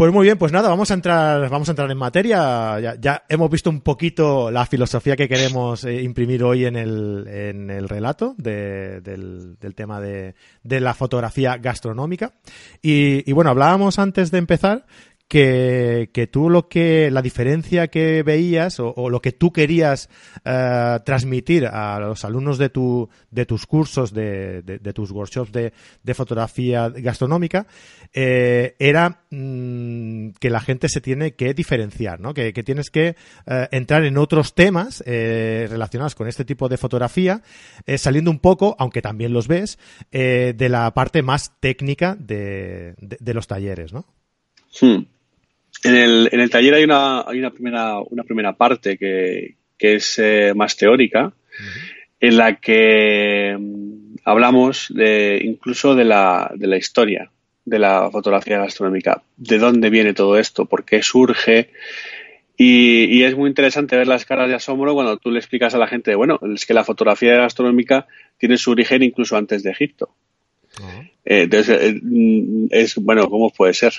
[0.00, 2.96] Pues muy bien, pues nada, vamos a entrar, vamos a entrar en materia.
[2.98, 7.68] Ya, hemos visto un poquito la filosofía que queremos eh, imprimir hoy en el, en
[7.68, 12.32] el relato del, del, tema de, de, la fotografía gastronómica.
[12.80, 14.86] Y, y bueno, hablábamos antes de empezar
[15.30, 20.10] que, que, tú lo que, la diferencia que veías o, lo que tú querías
[20.44, 25.72] eh, transmitir a los alumnos de, tu, de tus cursos, de, de, tus workshops de,
[26.02, 27.68] de fotografía gastronómica,
[28.12, 32.34] eh, era mm, que la gente se tiene que diferenciar, ¿no?
[32.34, 33.14] Que, que tienes que
[33.46, 37.40] eh, entrar en otros temas relacionados con este tipo de fotografía,
[37.98, 39.78] saliendo un poco, aunque también los ves,
[40.10, 44.06] de la parte más técnica de, de, los talleres, ¿no?
[44.80, 45.04] Hmm.
[45.82, 49.94] En el, en el taller hay una, hay una, primera, una primera parte que, que
[49.94, 51.32] es eh, más teórica,
[52.20, 57.30] en la que mm, hablamos de, incluso de la, de la historia
[57.64, 61.70] de la fotografía gastronómica, de dónde viene todo esto, por qué surge.
[62.56, 65.78] Y, y, es muy interesante ver las caras de asombro cuando tú le explicas a
[65.78, 70.10] la gente, bueno, es que la fotografía gastronómica tiene su origen incluso antes de Egipto.
[71.24, 73.92] Eh, entonces, eh, mm, es, bueno, ¿cómo puede ser?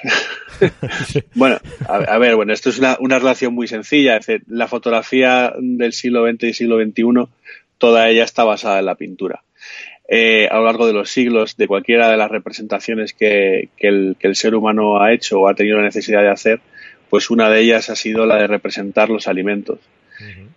[1.36, 4.17] bueno, a, ver, bueno, esto es una, una relación muy sencilla.
[4.17, 7.03] Es decir, la fotografía del siglo XX y siglo XXI,
[7.77, 9.43] toda ella está basada en la pintura.
[10.13, 14.17] Eh, a lo largo de los siglos, de cualquiera de las representaciones que, que, el,
[14.19, 16.60] que el ser humano ha hecho o ha tenido la necesidad de hacer,
[17.10, 19.79] pues una de ellas ha sido la de representar los alimentos.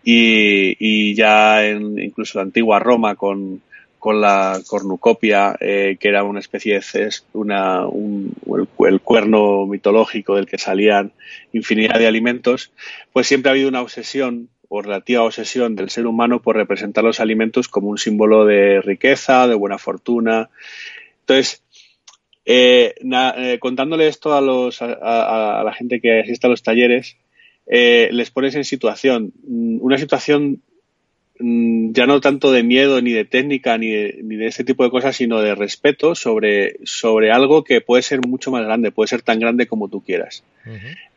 [0.03, 3.63] y, y, ya en incluso la antigua Roma con,
[4.05, 8.35] con la cornucopia, eh, que era una especie de una, un,
[8.87, 11.13] el, cuerno mitológico del que salían
[11.55, 12.71] infinidad de alimentos,
[13.15, 17.19] pues siempre ha habido una obsesión o relativa obsesión del ser humano por representar los
[17.19, 20.51] alimentos como un símbolo de riqueza, de buena fortuna.
[21.21, 21.63] Entonces,
[22.45, 27.17] eh, eh, contándole esto a, los, a, la gente que asiste a los talleres,
[27.67, 30.74] les pones en situación, una situación Mm,
[31.39, 34.91] ya no tanto de miedo ni de técnica ni de, ni de ese tipo de
[34.91, 39.23] cosas, sino de respeto sobre, sobre algo que puede ser mucho más grande, puede ser
[39.23, 40.45] tan grande como tú quieras.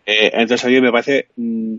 [0.06, 1.76] eh, entonces a mí me parece mm,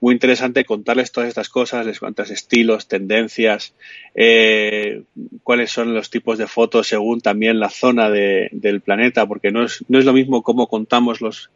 [0.00, 3.74] muy interesante contarles todas estas cosas, les cuentas estilos, tendencias,
[4.14, 5.02] eh,
[5.42, 9.64] cuáles son los tipos de fotos según también la zona de, del planeta, porque no
[9.64, 11.50] es, no es lo mismo cómo contamos los,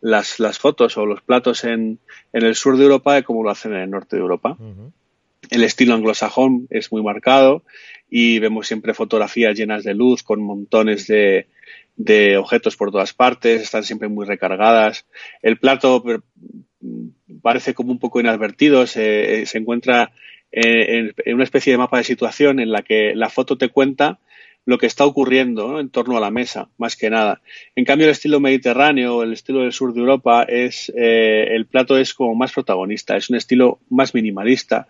[0.00, 1.98] las, las fotos o los platos en,
[2.32, 4.56] en el sur de Europa como lo hacen en el norte de Europa.
[5.50, 7.64] El estilo anglosajón es muy marcado
[8.08, 11.46] y vemos siempre fotografías llenas de luz con montones de,
[11.96, 15.06] de objetos por todas partes, están siempre muy recargadas.
[15.42, 16.02] El plato
[17.42, 20.12] parece como un poco inadvertido, se, se encuentra
[20.50, 24.20] en, en, una especie de mapa de situación en la que la foto te cuenta
[24.64, 27.40] lo que está ocurriendo en torno a la mesa, más que nada.
[27.74, 31.98] En cambio, el estilo mediterráneo, el estilo del sur de Europa, es eh, el plato
[31.98, 34.86] es como más protagonista, es un estilo más minimalista.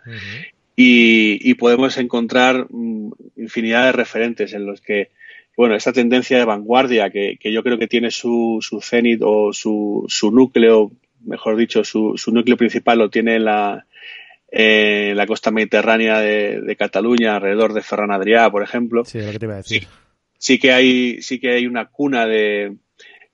[0.77, 5.11] y, y, podemos encontrar mm, infinidad de referentes en los que,
[5.57, 9.53] bueno, esta tendencia de vanguardia que, que yo creo que tiene su, su cenit o
[9.53, 10.91] su, su núcleo,
[11.25, 13.87] mejor dicho, su, su núcleo principal lo tiene en la,
[14.55, 19.03] en la costa mediterránea de, de, Cataluña, alrededor de Ferran Adrià, por ejemplo.
[19.07, 19.83] Sí, lo que te iba a decir.
[19.83, 19.89] Sí,
[20.39, 22.77] sí que hay, sí que hay una cuna de,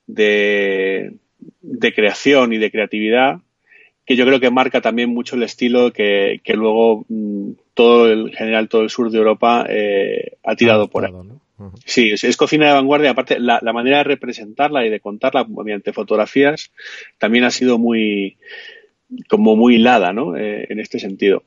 [0.06, 1.14] de,
[1.60, 3.40] de, creación y de creatividad
[4.06, 8.28] que yo creo que marca también mucho el estilo que, que luego mm, todo el
[8.28, 11.12] en general todo el sur de Europa eh, ha tirado ah, por ahí.
[11.12, 11.18] ¿no?
[11.58, 11.72] Uh -huh.
[11.84, 13.10] Sí, es, es, cocina de vanguardia.
[13.10, 16.70] Aparte, la, la, manera de representarla y de contarla mediante fotografías
[17.18, 18.38] también ha sido muy,
[19.28, 20.36] como muy hilada, ¿no?
[20.36, 21.42] Eh, en este sentido.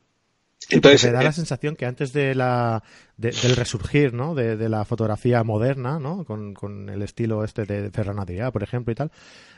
[0.70, 2.84] Entonces, me da la eh, sensación que antes de la,
[3.18, 4.36] del resurgir, ¿no?
[4.36, 6.24] De, la fotografía moderna, ¿no?
[6.24, 9.12] Con, con, el estilo este de Ferran Adrià, por ejemplo, y tal.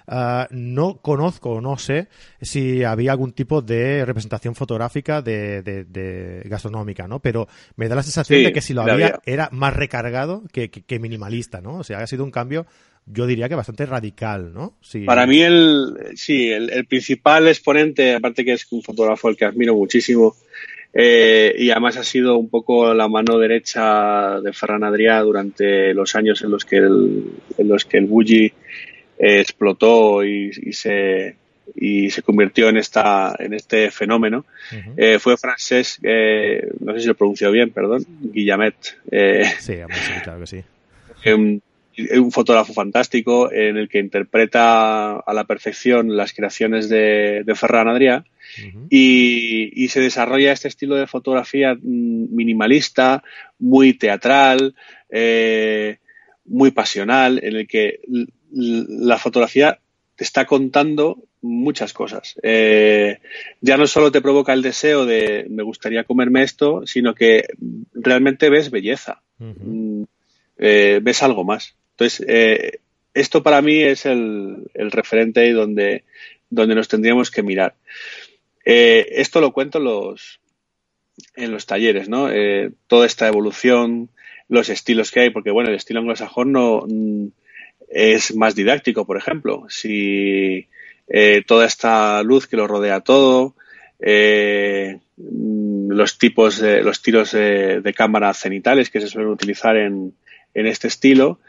[0.06, 2.10] Uh, no conozco o no sé
[2.42, 7.20] si había algún tipo de representación fotográfica de, de, gastronómica, ¿no?
[7.20, 11.00] Pero me da la sensación de que si lo había, era más recargado que, que,
[11.00, 11.76] minimalista, ¿no?
[11.76, 12.66] O sea, ha sido un cambio
[13.06, 14.78] yo diría que bastante radical, ¿no?
[15.06, 19.46] Para mí el, sí, el, el, principal exponente, aparte que es un fotógrafo al que
[19.46, 20.36] admiro muchísimo,
[20.94, 26.16] eh, y además ha sido un poco la mano derecha de Ferran Adrià durante los
[26.16, 27.24] años en los que el,
[27.58, 28.54] en los que el Bulli
[29.18, 31.36] explotó y, se
[31.76, 34.46] y se convirtió en esta en este fenómeno.
[34.96, 38.76] Eh, fue francés eh, no sé si lo pronuncio bien perdón Guillamet
[39.60, 39.74] sí,
[40.24, 40.64] claro que sí
[42.18, 47.88] un, fotógrafo fantástico en el que interpreta a la perfección las creaciones de, de Ferran
[47.88, 48.24] Adrià
[48.90, 53.24] y, se desarrolla este estilo de fotografía mm, minimalista,
[53.60, 54.76] muy teatral,
[55.10, 55.98] eh,
[56.46, 58.00] muy pasional, en el que
[58.52, 59.80] la fotografía
[60.16, 62.36] te está contando muchas cosas.
[62.42, 63.20] Eh,
[63.62, 67.44] ya no solo te provoca el deseo de me gustaría comerme esto, sino que
[67.94, 70.04] realmente ves belleza, mm,
[70.58, 71.76] eh, ves algo más.
[71.98, 72.26] Entonces,
[73.14, 76.04] esto para mí es el, referente donde,
[76.50, 77.76] donde nos tendríamos que mirar.
[78.66, 80.40] Eh, esto lo cuento en los,
[81.36, 82.32] en los talleres, ¿no?
[82.32, 84.10] Eh, toda esta evolución,
[84.50, 87.28] los estilos que hay, porque bueno, el estilo anglosajón no mm,
[87.90, 89.66] es más didáctico, por ejemplo.
[89.70, 90.68] Si
[91.08, 93.56] eh, toda esta luz que lo rodea todo,
[94.00, 100.16] mm, los tipos, los tiros de, cámara cenitales que se suelen utilizar en,
[100.56, 101.40] en este estilo,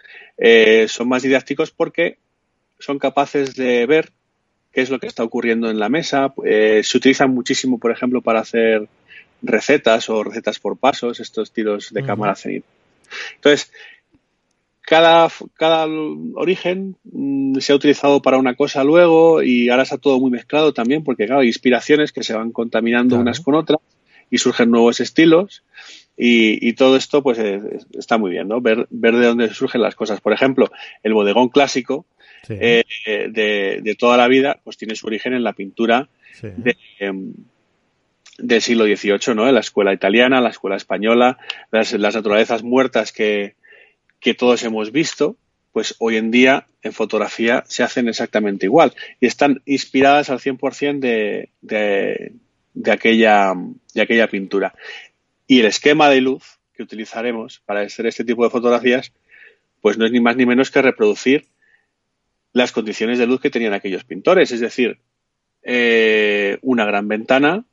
[0.88, 2.18] son más didácticos porque
[2.78, 4.12] son capaces de ver
[4.72, 6.34] qué es lo que está ocurriendo en la mesa.
[6.44, 8.88] Eh, se utilizan muchísimo, por ejemplo, para hacer
[9.40, 12.64] recetas o recetas por pasos, estos tiros de cámara cenit.
[13.36, 13.70] Entonces,
[14.80, 15.86] cada, cada
[16.34, 20.74] origen mm, se ha utilizado para una cosa luego y ahora está todo muy mezclado
[20.74, 23.78] también porque, claro, hay inspiraciones que se van contaminando unas con otras
[24.30, 25.62] y surgen nuevos estilos
[26.16, 27.38] y, todo esto pues
[27.92, 28.60] está muy bien, ¿no?
[28.60, 30.20] Ver, ver de dónde surgen las cosas.
[30.20, 30.70] Por ejemplo,
[31.02, 32.06] el bodegón clásico
[32.48, 32.84] eh,
[33.30, 36.08] de, toda la vida, pues tiene su origen en la pintura
[36.98, 37.34] em,
[38.38, 39.48] del siglo XVIII, ¿no?
[39.48, 41.38] En la escuela italiana, la escuela española,
[41.70, 43.54] las, naturalezas muertas que,
[44.38, 45.36] todos hemos visto,
[45.72, 51.00] pues hoy en día en fotografía se hacen exactamente igual y están inspiradas al 100%
[51.00, 52.32] de, de,
[52.72, 53.52] de, aquella,
[53.92, 54.74] de aquella pintura.
[55.46, 59.12] Y el esquema de luz que utilizaremos para hacer este tipo de fotografías,
[59.80, 61.46] pues no es ni más ni menos que reproducir
[62.52, 65.00] las condiciones de luz que tenían aquellos pintores, es decir,
[65.62, 67.64] eh, una gran ventana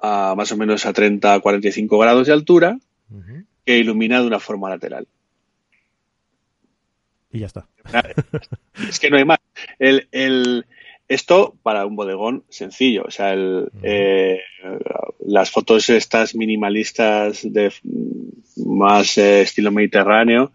[0.00, 2.78] a más o menos a 30 45 grados de altura
[3.64, 5.06] que ilumina de una forma lateral.
[7.30, 7.66] Y ya está.
[8.88, 9.38] Es que no hay más.
[9.78, 10.66] El,
[11.08, 13.34] esto para un bodegón sencillo, o sea,
[13.82, 14.40] eh,
[15.26, 17.72] las fotos estas minimalistas de
[18.56, 20.52] más eh, estilo mediterráneo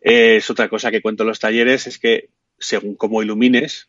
[0.00, 3.88] es otra cosa que cuento en los talleres, es que según cómo ilumines,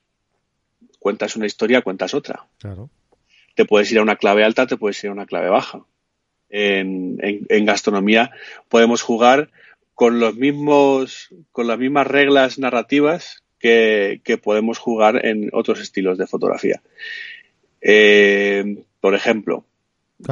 [1.00, 2.47] cuentas una historia, cuentas otra.
[2.60, 2.89] Claro.
[3.56, 5.86] Te puedes ir a una clave alta, te puedes ir a una clave baja.
[6.50, 7.17] En,
[7.65, 8.32] gastronomía
[8.67, 9.52] podemos jugar
[9.93, 16.28] con los mismos, con las mismas reglas narrativas que, podemos jugar en otros estilos de
[16.28, 16.82] fotografía.
[17.82, 19.65] Eh, por ejemplo.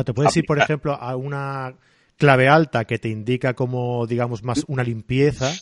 [0.06, 1.76] te puedes ir, por ejemplo, a una
[2.18, 5.54] clave alta que te indica como, digamos, más una limpieza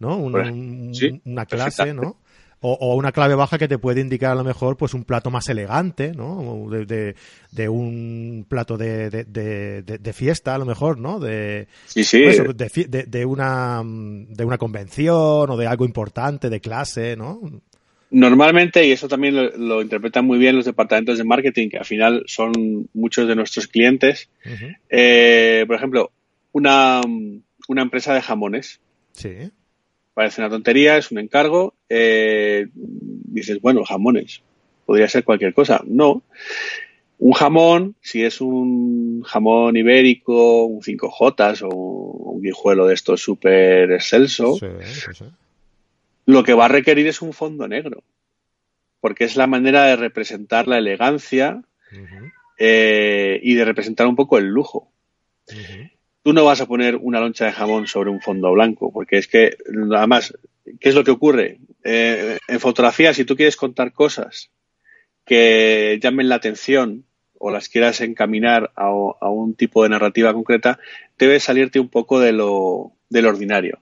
[0.00, 0.16] ¿no?
[0.16, 2.16] una clase, ¿no?
[2.62, 5.48] O, una clave baja que te puede indicar a lo mejor pues un plato más
[5.48, 6.68] elegante, ¿no?
[6.68, 7.14] De,
[7.52, 11.18] de, un plato de, de, fiesta a lo mejor, ¿no?
[11.18, 12.20] De, sí, sí.
[12.20, 17.40] de, una, de una convención o de algo importante, de clase, ¿no?
[18.10, 22.24] Normalmente, y eso también lo, interpretan muy bien los departamentos de marketing, que al final
[22.26, 22.52] son
[22.92, 24.28] muchos de nuestros clientes.
[24.90, 26.12] Eh, por ejemplo,
[26.52, 27.00] una,
[27.68, 28.80] una empresa de jamones.
[29.12, 29.50] Sí
[30.20, 31.72] Parece una tontería, es un encargo.
[31.88, 34.42] Eh, dices, bueno, jamones,
[34.84, 35.82] podría ser cualquier cosa.
[35.86, 36.22] No.
[37.16, 41.74] Un jamón, si es un jamón ibérico, un 5J o
[42.32, 44.58] un guijuelo de estos súper excelso,
[46.26, 48.02] lo que va a requerir es un fondo negro.
[49.00, 51.62] Porque es la manera de representar la elegancia
[52.58, 54.92] eh, y de representar un poco el lujo
[56.22, 59.28] tú no vas a poner una loncha de jamón sobre un fondo blanco, porque es
[59.28, 59.56] que,
[59.94, 60.34] además,
[60.78, 61.58] ¿qué es lo que ocurre?
[61.84, 64.50] Eh, en fotografía, si tú quieres contar cosas
[65.24, 67.04] que llamen la atención
[67.38, 70.78] o las quieras encaminar a, un tipo de narrativa concreta,
[71.18, 73.80] debes salirte un poco de lo, del ordinario.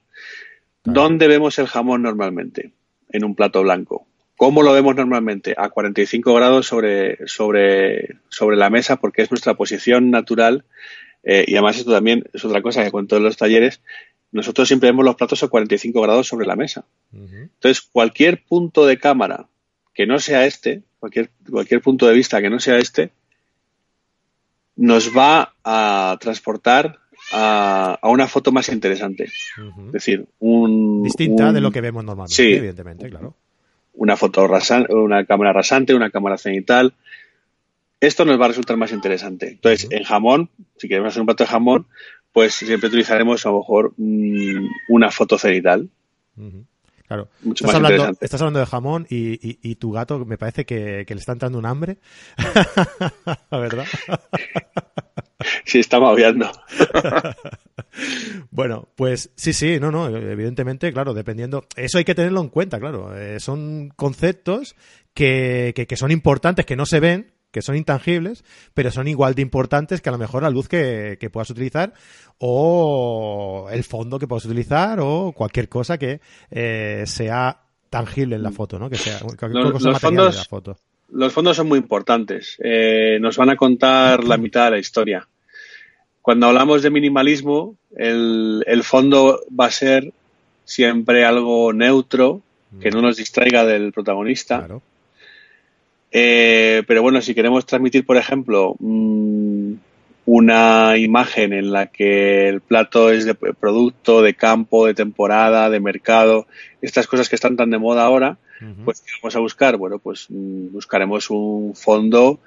[0.85, 2.71] ¿Dónde vemos el jamón normalmente?
[3.09, 4.07] En un plato blanco.
[4.37, 5.53] ¿Cómo lo vemos normalmente?
[5.57, 10.63] A 45 grados sobre, sobre, sobre la mesa porque es nuestra posición natural
[11.23, 13.81] eh, y además esto también es otra cosa que cuento en los talleres.
[14.31, 16.85] Nosotros siempre vemos los platos a 45 grados sobre la mesa.
[17.11, 19.47] Entonces, cualquier punto de cámara
[19.93, 23.11] que no sea este, cualquier, cualquier punto de vista que no sea este,
[24.75, 26.99] nos va a transportar
[27.33, 29.25] a, una foto más interesante.
[29.25, 31.03] Es decir, un...
[31.03, 33.35] Distinta de lo que vemos normalmente, evidentemente, claro.
[33.93, 36.93] Una foto rasante, una cámara rasante, una cámara cenital.
[38.01, 39.49] Esto nos va a resultar más interesante.
[39.49, 41.87] Entonces, en jamón, si queremos hacer un plato de jamón,
[42.31, 45.89] pues siempre utilizaremos a lo mejor mm, una foto cenital.
[47.07, 47.27] Claro.
[47.43, 51.57] estás, hablando, estás hablando de jamón y, tu gato me parece que, le está entrando
[51.57, 51.97] un hambre.
[53.51, 53.85] ¿Verdad?
[55.65, 56.51] sí, está maulando.
[58.51, 61.65] bueno, pues sí, sí, no, no, evidentemente, claro, dependiendo.
[61.75, 63.17] Eso hay que tenerlo en cuenta, claro.
[63.17, 64.75] Eh, son conceptos
[65.13, 69.41] que, que, son importantes, que no se ven, que son intangibles, pero son igual de
[69.41, 71.93] importantes que a lo mejor la luz que, puedas utilizar
[72.37, 78.51] o el fondo que puedas utilizar o cualquier cosa que eh, sea tangible en la
[78.51, 78.89] foto, ¿no?
[78.89, 80.77] Que sea cualquier los, cosa fondos, la foto.
[81.09, 82.57] Los fondos son muy importantes.
[82.63, 85.27] Eh, nos van a contar la mitad de la historia.
[86.21, 90.13] Cuando hablamos de minimalismo, el, el fondo va a ser
[90.65, 92.43] siempre algo neutro,
[92.79, 94.59] que no nos distraiga del protagonista.
[94.59, 94.83] Claro
[96.11, 99.73] eh, pero bueno, si queremos transmitir, por ejemplo, mm,
[100.25, 105.79] una imagen en la que el plato es de producto, de campo, de temporada, de
[105.79, 106.45] mercado,
[106.81, 108.37] estas cosas que están tan de moda ahora,
[108.83, 109.77] pues ¿qué vamos a buscar?
[109.77, 112.39] Bueno, pues mm, buscaremos un fondo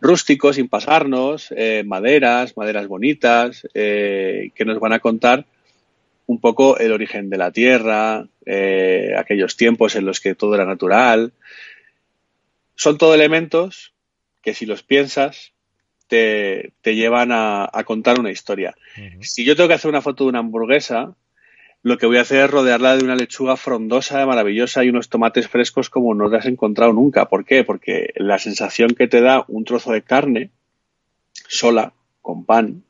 [0.00, 5.46] rústico, sin pasarnos, eh, maderas, maderas bonitas, eh, que nos van a contar
[6.26, 8.26] un poco el origen de la tierra,
[9.16, 11.32] aquellos tiempos en los que todo era natural,
[12.74, 13.94] son todo elementos
[14.42, 15.52] que si los piensas
[16.06, 18.76] te, llevan a, contar una historia.
[19.20, 21.14] Si yo tengo que hacer una foto de una hamburguesa,
[21.82, 25.48] lo que voy a hacer es rodearla de una lechuga frondosa, maravillosa y unos tomates
[25.48, 27.28] frescos como no te has encontrado nunca.
[27.28, 27.64] ¿Por qué?
[27.64, 30.50] Porque la sensación que te da un trozo de carne
[31.48, 32.84] sola, con pan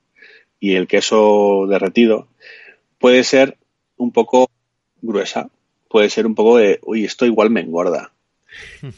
[0.61, 2.29] y el queso derretido,
[2.99, 3.59] puede ser
[3.97, 4.49] un poco
[5.03, 5.51] gruesa,
[5.89, 8.14] puede ser un poco de, uy, esto igual me engorda.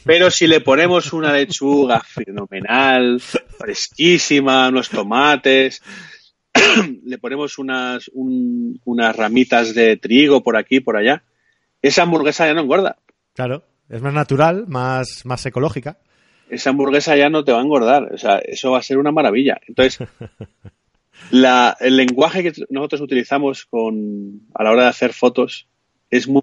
[0.03, 5.81] Pero si le ponemos una lechuga fenomenal, fresquísima, unos tomates,
[7.05, 11.23] le ponemos unas, unas ramitas de trigo por aquí, por allá,
[11.81, 12.97] esa hamburguesa ya no engorda.
[13.33, 15.99] Claro, es más natural, más, más ecológica.
[16.49, 19.11] Esa hamburguesa ya no te va a engordar, o sea, eso va a ser una
[19.11, 19.59] maravilla.
[19.67, 20.07] Entonces,
[21.31, 25.67] el lenguaje que nosotros utilizamos con, a la hora de hacer fotos
[26.09, 26.41] es muy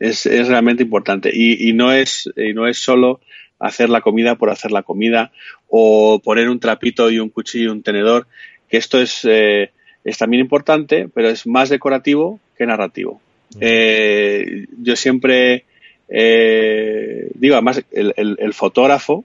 [0.00, 1.30] es, es realmente importante.
[1.32, 3.20] Y, y, no es, y no es solo
[3.58, 5.32] hacer la comida por hacer la comida
[5.68, 8.26] o poner un trapito y un cuchillo y un tenedor,
[8.68, 9.70] que esto es, eh,
[10.04, 13.20] es también importante, pero es más decorativo que narrativo.
[13.60, 15.64] Eh, yo siempre
[16.08, 19.24] eh, digo, además, el, el, el fotógrafo,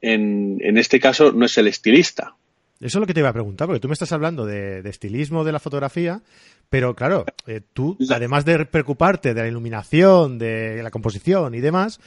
[0.00, 2.34] en, en, este caso, no es el estilista.
[2.80, 4.88] Eso es lo que te iba a preguntar, porque tú me estás hablando de, de
[4.88, 6.22] estilismo de la fotografía,
[6.70, 12.00] pero claro, eh, tú, además de preocuparte de la iluminación, de la composición y demás,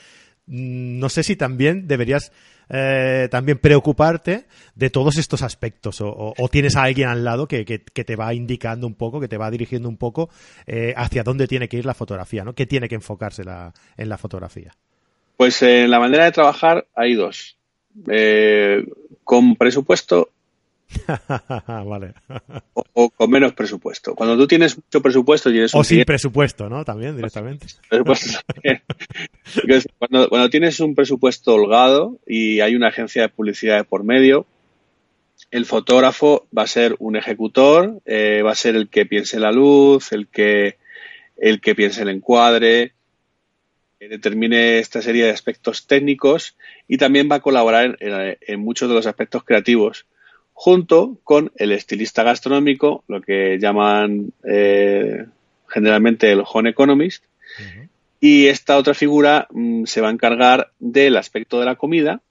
[0.48, 2.32] mm, no sé si también deberías
[2.70, 7.78] eh, también preocuparte de todos estos aspectos o, tienes a alguien al lado que, que,
[7.78, 10.30] te va indicando un poco, que te va dirigiendo un poco
[10.66, 12.56] eh, hacia dónde tiene que ir la fotografía, ¿no?
[12.56, 14.74] ¿Qué tiene que enfocarse la, en la fotografía?
[15.36, 17.58] Pues en la manera de trabajar hay dos.
[19.26, 20.30] con presupuesto
[21.68, 22.14] vale.
[22.94, 24.16] o, con menos presupuesto.
[24.16, 26.86] Cuando tú tienes mucho presupuesto tienes O sin presupuesto, ¿no?
[26.86, 27.68] También, directamente.
[30.00, 34.46] cuando, cuando tienes un presupuesto holgado y hay una agencia de publicidad de por medio,
[35.52, 39.52] el fotógrafo va a ser un ejecutor, eh, va a ser el que piense la
[39.52, 40.78] luz, el que,
[41.38, 42.94] el que piense el encuadre,
[44.00, 49.08] determine esta serie de aspectos técnicos y también va a colaborar en muchos de los
[49.08, 50.06] aspectos creativos
[50.54, 55.26] junto con el estilista gastronómico, lo que llaman eh,
[55.68, 57.24] generalmente el home economist,
[58.20, 62.22] y esta otra figura mm, se va a encargar del aspecto de la comida.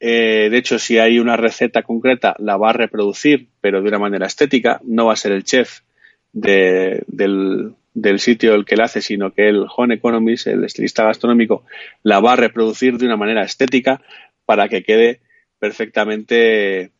[0.00, 4.00] Eh, de hecho, si hay una receta concreta, la va a reproducir, pero de una
[4.00, 4.80] manera estética.
[4.82, 5.82] No va a ser el chef
[6.32, 11.62] del, del sitio el que la hace, sino que el home economist, el estilista gastronómico,
[12.02, 14.02] la va a reproducir de una manera estética
[14.44, 15.20] para que quede
[15.60, 16.90] perfectamente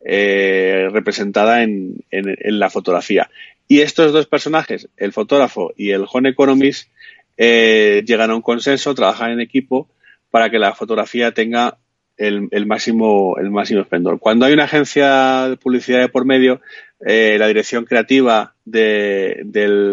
[0.00, 3.28] eh, representada en, la fotografía.
[3.66, 6.88] Y estos dos personajes, el fotógrafo y el Home Economist,
[7.36, 9.88] eh, llegan a un consenso, trabajan en equipo
[10.30, 11.78] para que la fotografía tenga
[12.16, 14.20] el, máximo el máximo esplendor.
[14.20, 16.60] Cuando hay una agencia de publicidad de por medio,
[17.04, 19.44] eh, la dirección creativa de,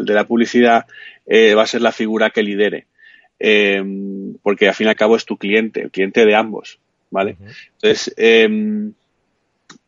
[0.06, 0.86] la publicidad
[1.28, 2.86] va a ser la figura que lidere.
[4.44, 6.80] porque al fin y al cabo es tu cliente, el cliente de ambos.
[7.12, 7.38] ¿Vale?
[7.82, 8.14] Entonces,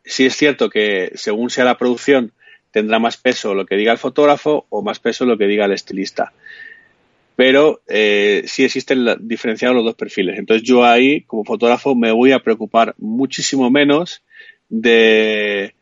[0.08, 2.32] sí es cierto que según sea la producción
[2.70, 5.72] tendrá más peso lo que diga el fotógrafo o más peso lo que diga el
[5.72, 6.32] estilista.
[7.36, 10.38] Pero eh, sí existen diferenciados los dos perfiles.
[10.38, 14.22] Entonces yo ahí, como fotógrafo, me voy a preocupar muchísimo menos
[14.68, 15.74] de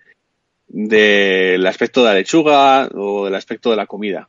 [0.68, 4.28] del aspecto de la lechuga o del aspecto de la comida.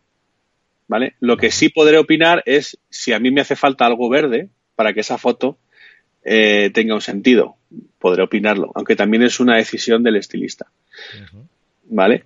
[0.88, 1.16] ¿Vale?
[1.20, 4.94] Lo que sí podré opinar es si a mí me hace falta algo verde para
[4.94, 5.58] que esa foto
[6.24, 7.57] eh, tenga un sentido.
[8.00, 10.68] Podré opinarlo, aunque también es una decisión del estilista.
[11.86, 12.26] ¿Vale?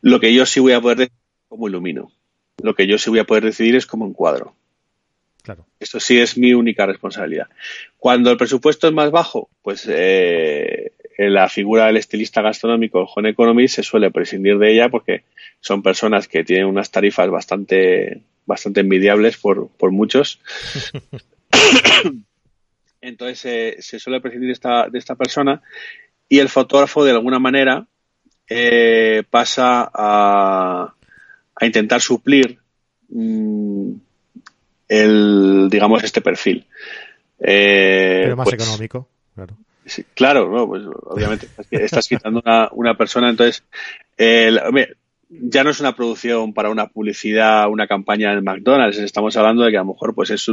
[0.00, 2.12] Lo que yo sí voy a poder decidir es cómo ilumino.
[2.62, 4.54] Lo que yo sí voy a poder decidir es cómo encuadro.
[5.42, 5.66] Claro.
[5.80, 7.48] Esto sí es mi única responsabilidad.
[7.96, 13.30] Cuando el presupuesto es más bajo, pues eh, la figura del estilista gastronómico, el Home
[13.30, 15.24] Economy, se suele prescindir de ella porque
[15.60, 20.40] son personas que tienen unas tarifas bastante, bastante envidiables por, por muchos.
[23.00, 25.62] Entonces se suele prescindir esta, de esta persona
[26.28, 27.86] y el fotógrafo de alguna manera
[28.48, 30.94] eh, pasa a,
[31.54, 32.58] a, intentar suplir
[33.08, 33.92] mm,
[34.88, 36.66] el, digamos, este perfil.
[37.38, 39.56] Eh, Pero más pues económico, claro.
[40.14, 43.62] claro, no, pues obviamente estás quitando una, una persona, entonces,
[44.16, 44.60] el,
[45.28, 48.98] ya no es una producción para una publicidad, una campaña en McDonald's.
[48.98, 50.48] Estamos hablando de que a lo mejor pues es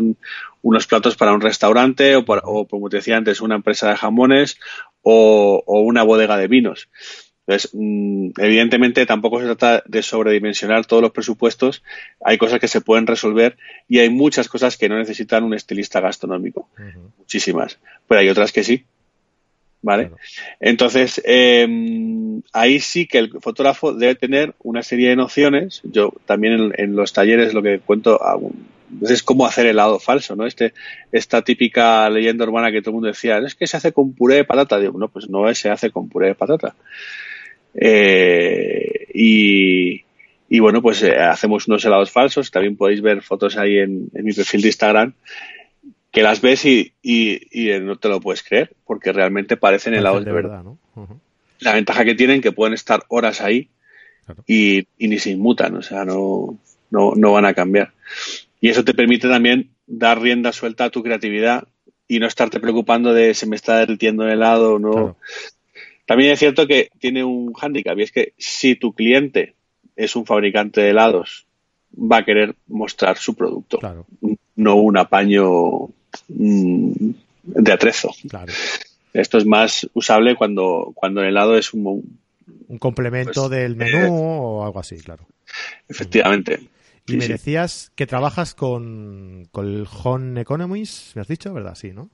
[0.62, 4.58] unos platos para un restaurante o, como te decía antes, una empresa de jamones
[5.02, 6.90] o, una bodega de vinos.
[7.48, 11.84] Entonces, mm, evidentemente tampoco se trata de sobredimensionar todos los presupuestos.
[12.24, 13.58] Hay cosas que se pueden resolver
[13.88, 16.70] y hay muchas cosas que no necesitan un estilista gastronómico.
[17.18, 17.80] Muchísimas.
[18.08, 18.86] Pero hay otras que sí.
[19.86, 20.10] ¿Vale?
[20.60, 25.82] Entonces, em, ahí sí que el fotógrafo debe tener una serie de nociones.
[25.84, 28.20] Yo también en, los talleres lo que cuento
[29.08, 30.48] es cómo hacer helado falso, ¿no?
[30.48, 30.74] Este,
[31.12, 34.38] esta típica leyenda urbana que todo el mundo decía, es que se hace con puré
[34.38, 34.80] de patata.
[34.80, 36.76] Digo, no, pues no se hace con puré de patata.
[37.76, 40.04] Eh, y,
[40.50, 42.50] y bueno, pues eh, hacemos unos helados falsos.
[42.50, 45.14] También podéis ver fotos ahí en, en mi perfil de Instagram
[46.16, 46.94] que las ves y,
[47.82, 50.64] no te lo puedes creer, porque realmente parecen helados de, verdad.
[51.60, 53.68] La ventaja que tienen que pueden estar horas ahí
[54.48, 56.58] y, ni se inmutan, o sea, no,
[56.90, 57.92] no, van a cambiar.
[58.62, 61.68] Y eso te permite también dar rienda suelta a tu creatividad
[62.08, 65.18] y no estarte preocupando de se me está derritiendo el helado o no.
[66.06, 69.56] También es cierto que tiene un hándicap y es que si tu cliente
[69.98, 71.46] es un fabricante de helados,
[71.94, 73.80] va a querer mostrar su producto,
[74.56, 75.90] no un apaño
[76.28, 78.12] de atrezo.
[79.14, 82.20] Esto es más usable cuando, cuando el helado es un,
[82.68, 85.26] un complemento pues, del menú eh, o algo así, claro.
[85.88, 86.68] Efectivamente.
[87.08, 91.76] Y me decías que trabajas con, con el Home Economies, me has dicho, ¿verdad?
[91.76, 92.10] Sí, ¿no?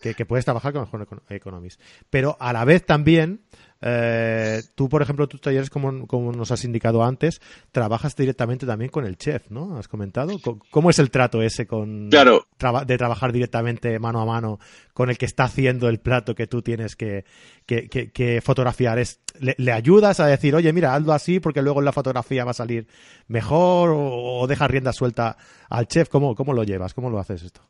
[0.00, 1.78] Que, que puedes trabajar con el Home Economies.
[2.10, 3.40] Pero a la vez también
[3.82, 7.40] eh, tú, por ejemplo, tus talleres, como, nos has indicado antes,
[7.72, 9.76] trabajas directamente también con el chef, ¿no?
[9.76, 10.38] ¿Has comentado?
[10.70, 12.46] ¿Cómo es el trato ese con claro.
[12.86, 14.58] de trabajar directamente mano a mano
[14.94, 17.24] con el que está haciendo el plato que tú tienes que,
[17.66, 18.98] que, fotografiar?
[18.98, 22.52] ¿Es, le, ayudas a decir, oye, mira, hazlo así porque luego en la fotografía va
[22.52, 22.88] a salir
[23.28, 25.36] mejor o, dejas rienda suelta
[25.68, 26.08] al chef?
[26.08, 26.94] ¿Cómo, ¿Cómo lo llevas?
[26.94, 27.60] ¿Cómo lo haces esto?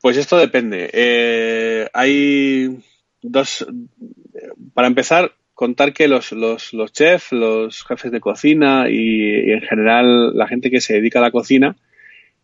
[0.00, 0.90] Pues esto depende.
[0.92, 2.78] Eh, hay
[3.22, 3.66] dos,
[4.74, 10.36] para empezar, contar que los, los, los chefs, los jefes de cocina y, en general
[10.36, 11.76] la gente que se dedica a la cocina,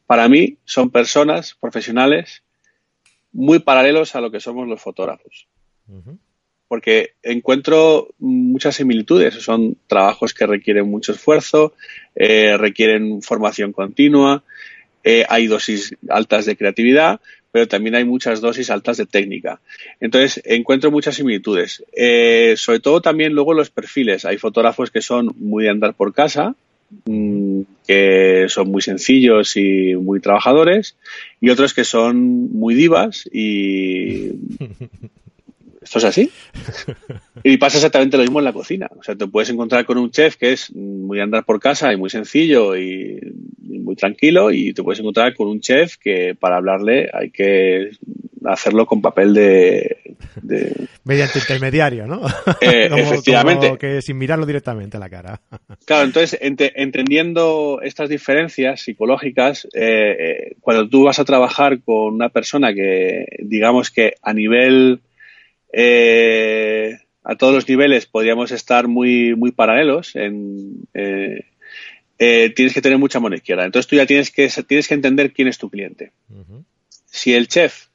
[0.07, 2.43] para mí son personas profesionales
[3.33, 5.47] muy paralelos a lo que somos los fotógrafos.
[6.69, 9.35] Porque encuentro muchas similitudes.
[9.35, 11.75] Son trabajos que requieren mucho esfuerzo,
[12.15, 14.43] eh, requieren formación continua,
[15.05, 17.21] eh, hay dosis altas de creatividad,
[17.53, 19.61] pero también hay muchas dosis altas de técnica.
[20.01, 21.85] Entonces, encuentro muchas similitudes.
[21.93, 24.25] Eh, sobre todo también luego los perfiles.
[24.25, 26.55] Hay fotógrafos que son muy de andar por casa,
[27.05, 30.97] mm, que son muy sencillos y muy trabajadores,
[31.41, 34.33] y otros que son muy divas y
[35.83, 36.31] esto es así.
[37.45, 38.89] Y pasa exactamente lo mismo en la cocina.
[38.97, 41.97] O sea, te puedes encontrar con un chef que es muy andar por casa y
[41.97, 43.19] muy sencillo y,
[43.59, 47.91] muy tranquilo y te puedes encontrar con un chef que para hablarle hay que
[48.45, 50.03] hacerlo con papel de
[51.05, 52.23] Mediante intermediario, ¿no?
[52.61, 53.77] Eh, efectivamente.
[53.79, 55.41] que sin mirarlo directamente a la cara.
[55.85, 62.29] claro, entonces, entendiendo estas diferencias psicológicas, eh, eh, cuando tú vas a trabajar con una
[62.29, 65.01] persona que, digamos que a nivel
[65.75, 70.87] a todos los niveles podríamos estar muy, muy paralelos en,
[72.19, 73.65] tienes que tener mucha mano izquierda.
[73.65, 76.13] Entonces tú ya tienes que, tienes que entender quién es tu cliente.
[77.07, 77.87] Si el chef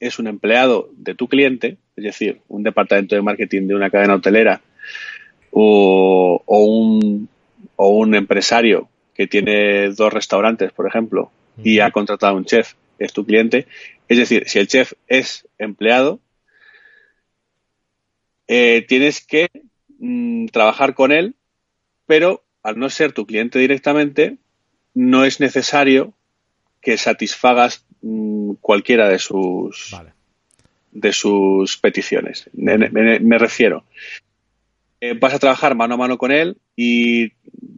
[0.00, 4.14] es un empleado de tu cliente, es decir, un departamento de marketing de una cadena
[4.14, 4.60] hotelera
[5.50, 7.28] o, un,
[7.76, 11.30] o un empresario que tiene dos restaurantes, por ejemplo,
[11.62, 13.66] y ha contratado a un chef, es tu cliente.
[14.08, 16.20] Es decir, si el chef es empleado,
[18.48, 19.48] eh, tienes que
[19.98, 21.34] mm, trabajar con él,
[22.06, 24.36] pero al no ser tu cliente directamente,
[24.94, 26.14] no es necesario
[26.80, 29.94] que satisfagas mm, cualquiera de sus
[30.92, 32.48] de sus peticiones.
[32.54, 33.84] Me, refiero.
[35.00, 37.32] Eh, vas a trabajar mano a mano con él y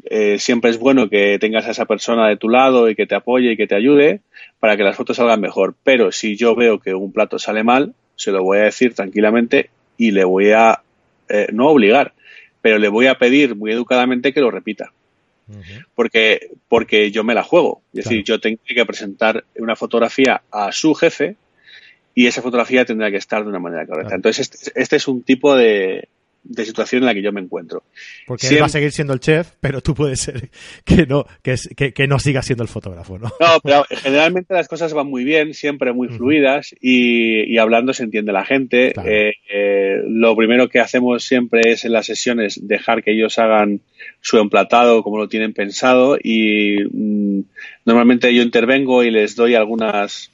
[0.05, 3.17] eh, siempre es bueno que tengas a esa persona de tu lado y que te
[3.17, 4.21] apoye y que te ayude
[4.61, 5.75] para que las fotos salgan mejor.
[5.83, 9.71] Pero si yo veo que un plato sale mal, se lo voy a decir tranquilamente
[9.99, 10.81] y le voy a,
[11.29, 12.15] eh, no obligar,
[12.63, 14.93] pero le voy a pedir muy educadamente que lo repita
[15.95, 17.83] porque, porque yo me la juego.
[17.93, 21.37] Es decir, yo tengo que presentar una fotografía a su jefe
[22.15, 24.15] y esa fotografía tendrá que estar de una manera correcta.
[24.15, 26.09] Entonces, este, este, es un tipo de,
[26.45, 27.83] de situación en la que yo me encuentro.
[28.27, 30.51] Porque él va a seguir siendo el chef, pero tú puedes ser
[30.85, 31.57] que no, que,
[31.93, 33.29] que, no sigas siendo el fotógrafo, ¿no?
[33.41, 38.05] No, pero generalmente las cosas van muy bien, siempre muy fluidas y, y hablando se
[38.05, 38.93] entiende la gente.
[39.05, 43.81] Eh, eh, lo primero que hacemos siempre es en las sesiones dejar que ellos hagan
[44.21, 47.41] su emplatado como lo tienen pensado y mm,
[47.85, 50.31] normalmente yo intervengo y les doy algunas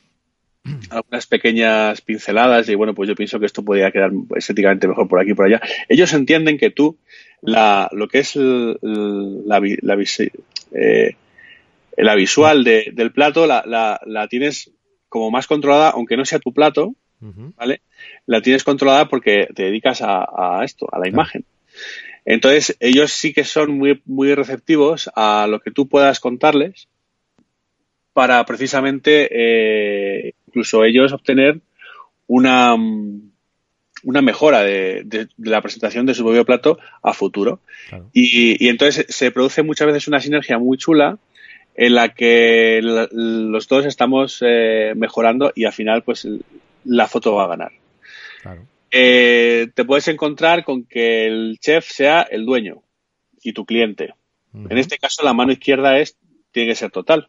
[0.91, 5.21] algunas pequeñas pinceladas y bueno, pues yo pienso que esto podría quedar estéticamente mejor por
[5.21, 5.61] aquí y por allá.
[5.89, 6.97] Ellos entienden que tú,
[7.43, 10.05] la, lo que es la, la,
[10.73, 11.17] eh,
[11.97, 14.71] la visual del plato la, la, tienes
[15.09, 17.83] como más controlada, aunque no sea tu plato, ¿vale?
[18.27, 21.45] La tienes controlada porque te dedicas a, esto, a la imagen.
[22.25, 26.89] Entonces, ellos sí que son muy, muy receptivos a lo que tú puedas contarles
[28.15, 31.61] para precisamente eh, incluso ellos obtener
[32.29, 32.77] una,
[34.05, 37.59] una mejora de, la presentación de su propio plato a futuro.
[38.13, 41.19] Y, entonces se produce muchas veces una sinergia muy chula
[41.75, 46.29] en la que los dos estamos eh, mejorando y al final pues
[46.85, 47.73] la foto va a ganar.
[48.93, 52.83] Eh, te puedes encontrar con que el chef sea el dueño
[53.43, 54.15] y tu cliente.
[54.71, 56.17] En este caso la mano izquierda es
[56.53, 57.29] tiene que ser total.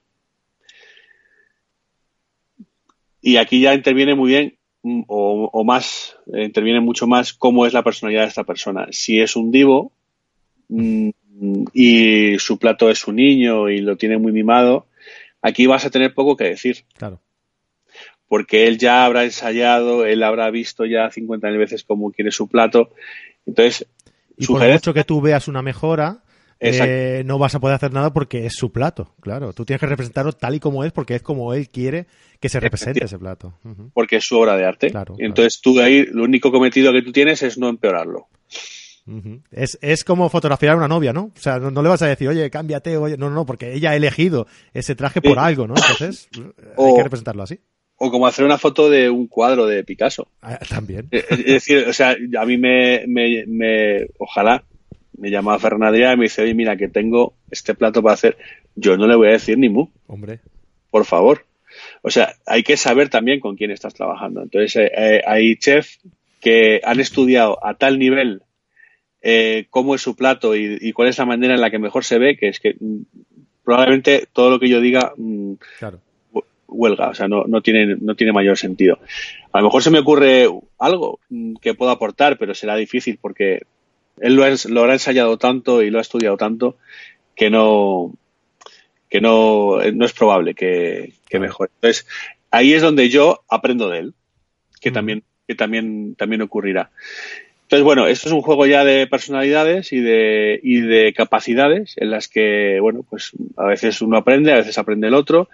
[3.26, 7.73] Y aquí ya interviene muy bien mm, o, más, eh, interviene mucho más cómo es
[7.73, 8.88] la personalidad de esta persona.
[8.91, 9.91] Si es un divo
[10.69, 11.09] mm,
[11.73, 14.86] y su plato es un niño y lo tiene muy mimado,
[15.41, 16.86] aquí vas a tener poco que decir.
[16.95, 17.19] Claro.
[18.28, 22.91] Porque él ya habrá ensayado, él habrá visto ya 50.000 veces cómo quiere su plato.
[23.47, 23.88] Entonces,
[24.38, 26.24] y por mucho que tú veas una mejora,
[26.66, 29.53] eh, no vas a poder hacer nada porque es su plato, claro.
[29.53, 32.07] Tú tienes que representarlo tal y como es porque es como él quiere
[32.39, 33.53] que se represente ese plato.
[33.93, 34.91] Porque es su obra de arte.
[34.91, 38.28] Claro, Entonces tú ahí, lo único cometido que tú tienes es no empeorarlo.
[39.51, 41.32] es, es, como fotografiar a una novia, ¿no?
[41.36, 43.95] O sea, no, le vas a decir, oye, cámbiate, oye, no, no, porque ella ha
[43.95, 45.76] elegido ese traje por algo, ¿no?
[45.76, 46.30] Entonces,
[46.78, 47.59] hay que representarlo así.
[47.97, 50.28] O como hacer una foto de un cuadro de Picasso.
[50.41, 51.07] Ah, también.
[51.11, 54.66] Es decir, o sea, a mí me, me, me ojalá
[55.18, 58.38] me llama Fernandía y me dice, oye, mira, que tengo este plato para hacer.
[58.76, 59.88] Yo no le voy a decir ni mu.
[60.07, 60.39] Hombre.
[60.91, 61.45] Por favor.
[62.01, 64.41] O sea, hay que saber también con quién estás trabajando.
[64.41, 65.99] Entonces, eh, eh, hay chefs
[66.41, 68.43] que han estudiado a tal nivel
[69.22, 72.20] eh, cómo es su plato y, cuál es la manera en la que mejor se
[72.20, 73.01] ve, que es que mm,
[73.63, 75.53] probablemente todo lo que yo diga mm,
[76.68, 78.99] huelga, o sea, no, no, tiene, no tiene mayor sentido.
[79.51, 80.47] A lo mejor se me ocurre
[80.78, 83.61] algo mm, que pueda aportar, pero será difícil porque
[84.22, 84.43] él lo,
[84.82, 86.78] habrá ensayado tanto y lo ha estudiado tanto
[87.36, 88.13] que no,
[89.09, 91.72] que no, no es probable que, mejore.
[91.76, 92.07] Entonces,
[92.49, 94.13] ahí es donde yo aprendo de él,
[94.80, 96.91] que también, que también, también ocurrirá.
[97.63, 102.11] Entonces, bueno, esto es un juego ya de personalidades y de, y de capacidades en
[102.11, 105.49] las que, bueno, pues a veces uno aprende, a veces aprende el otro,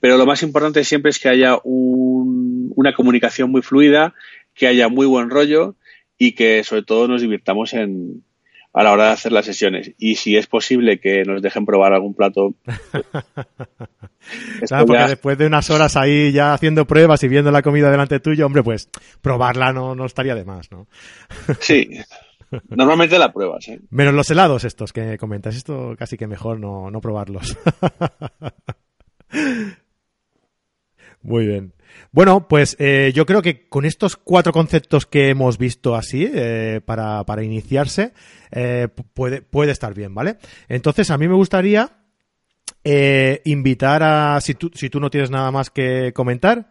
[0.00, 4.14] pero lo más importante siempre es que haya una comunicación muy fluida,
[4.54, 5.74] que haya muy buen rollo
[6.18, 8.24] y que sobre todo nos divirtamos en
[8.72, 9.92] a la hora de hacer las sesiones.
[9.98, 12.54] Y si es posible que nos dejen probar algún plato.
[14.68, 18.20] claro, porque después de unas horas ahí ya haciendo pruebas y viendo la comida delante
[18.20, 18.88] tuyo, hombre, pues
[19.20, 20.86] probarla no, no estaría de más, ¿no?
[21.60, 21.88] sí.
[22.68, 23.80] Normalmente la pruebas, ¿eh?
[23.90, 25.56] Menos los helados estos que comentas.
[25.56, 27.58] Esto casi que mejor no, no probarlos.
[31.22, 31.72] Muy bien.
[32.12, 36.80] Bueno, pues eh, yo creo que con estos cuatro conceptos que hemos visto así, eh,
[36.84, 38.12] para, para, iniciarse,
[38.50, 40.36] eh, puede, puede estar bien, ¿vale?
[40.68, 41.90] Entonces, a mí me gustaría
[43.44, 46.70] invitar a, si tú, si tú no tienes nada más que comentar,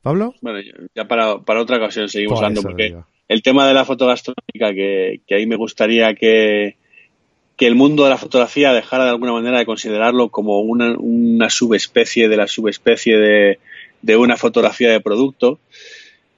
[0.00, 0.34] Pablo.
[0.40, 0.60] Bueno,
[0.94, 2.96] ya para, para otra ocasión seguimos hablando, porque
[3.28, 6.76] el tema de la fotogastronómica, que, que ahí me gustaría que,
[7.56, 11.50] que el mundo de la fotografía dejara de alguna manera de considerarlo como una, una
[11.50, 13.58] subespecie de la subespecie de,
[14.06, 15.58] de una fotografía de producto.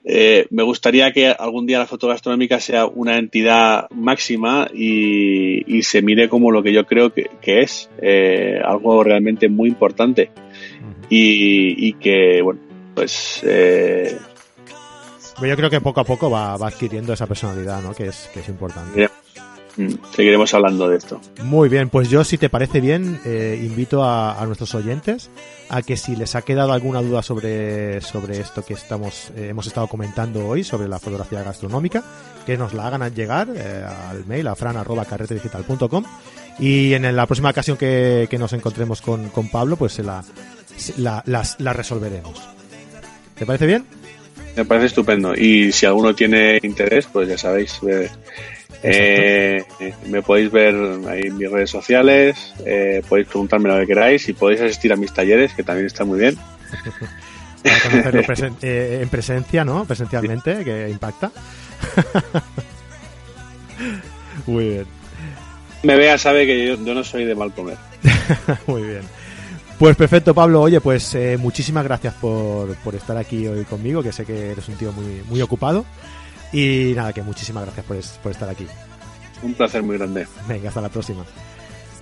[0.04, 6.30] Eh, me gustaría que algún día la fotogastronómica sea una entidad máxima y, se mire
[6.30, 10.30] como lo que yo creo que, es, eh, algo realmente muy importante.
[11.10, 12.60] Y, que, bueno,
[12.94, 13.42] pues...
[13.44, 14.16] Eh,
[15.40, 17.94] yo creo que poco a poco va, adquiriendo esa personalidad, ¿no?
[17.94, 19.08] Que es, que es importante.
[20.14, 21.20] Seguiremos hablando de esto.
[21.42, 25.30] Muy bien, pues yo si te parece bien, eh, invito a, nuestros oyentes
[25.68, 29.66] a que si les ha quedado alguna duda sobre, sobre esto que estamos eh, hemos
[29.66, 32.02] estado comentando hoy, sobre la fotografía gastronómica,
[32.46, 36.04] que nos la hagan llegar eh, al mail a fran.carretedigital.com
[36.58, 40.24] y en la próxima ocasión que, nos encontremos con, Pablo, pues se la,
[40.96, 41.22] la,
[41.58, 42.40] la resolveremos.
[43.38, 43.84] ¿Te parece bien?
[44.56, 45.34] Me parece estupendo.
[45.36, 47.78] Y si alguno tiene interés, pues ya sabéis,
[48.82, 49.64] eh,
[50.06, 50.74] me podéis ver
[51.08, 54.96] ahí en mis redes sociales, eh, podéis preguntarme lo que queráis y podéis asistir a
[54.96, 56.36] mis talleres, que también está muy bien.
[58.62, 59.84] Eh, en presencia, ¿no?
[59.84, 61.32] Presencialmente, que impacta.
[64.46, 64.86] muy bien.
[65.82, 67.76] Me vea, sabe que yo, no soy de mal comer.
[68.66, 69.00] muy bien.
[69.76, 70.62] Pues perfecto, Pablo.
[70.62, 74.76] Oye, pues muchísimas gracias por, por, estar aquí hoy conmigo, que sé que eres un
[74.76, 75.84] tío muy, muy ocupado.
[76.52, 77.86] Y nada, que muchísimas gracias
[78.22, 78.66] por, estar aquí.
[79.42, 80.26] Un placer muy grande.
[80.48, 81.24] Venga, hasta la próxima.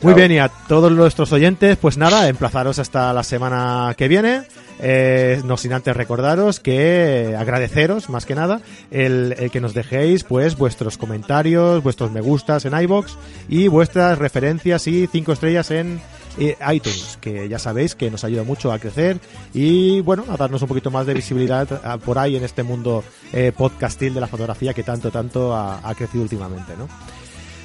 [0.02, 4.42] Muy bien, y a todos nuestros oyentes, pues nada, emplazaros hasta la semana que viene.
[4.78, 10.56] Eh, no sin antes recordaros que agradeceros, más que nada, el, que nos dejéis pues
[10.58, 13.16] vuestros comentarios, vuestros me gustas en iBox
[13.48, 16.00] y vuestras referencias y cinco estrellas en
[16.38, 19.18] iTunes, que ya sabéis que nos ayuda mucho a crecer
[19.54, 23.52] y bueno, a darnos un poquito más de visibilidad por ahí en este mundo eh,
[23.56, 26.88] podcastil de la fotografía que tanto, tanto ha, ha crecido últimamente, ¿no?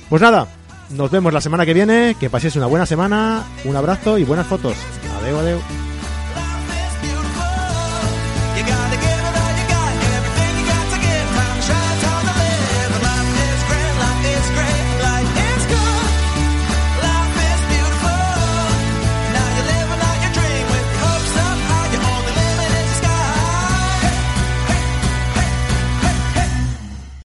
[0.10, 0.48] Pues nada,
[0.92, 4.48] nos vemos la semana que viene, que paséis una buena semana, un abrazo y buenas
[4.48, 4.76] fotos.
[5.20, 5.91] Adeu, adeu.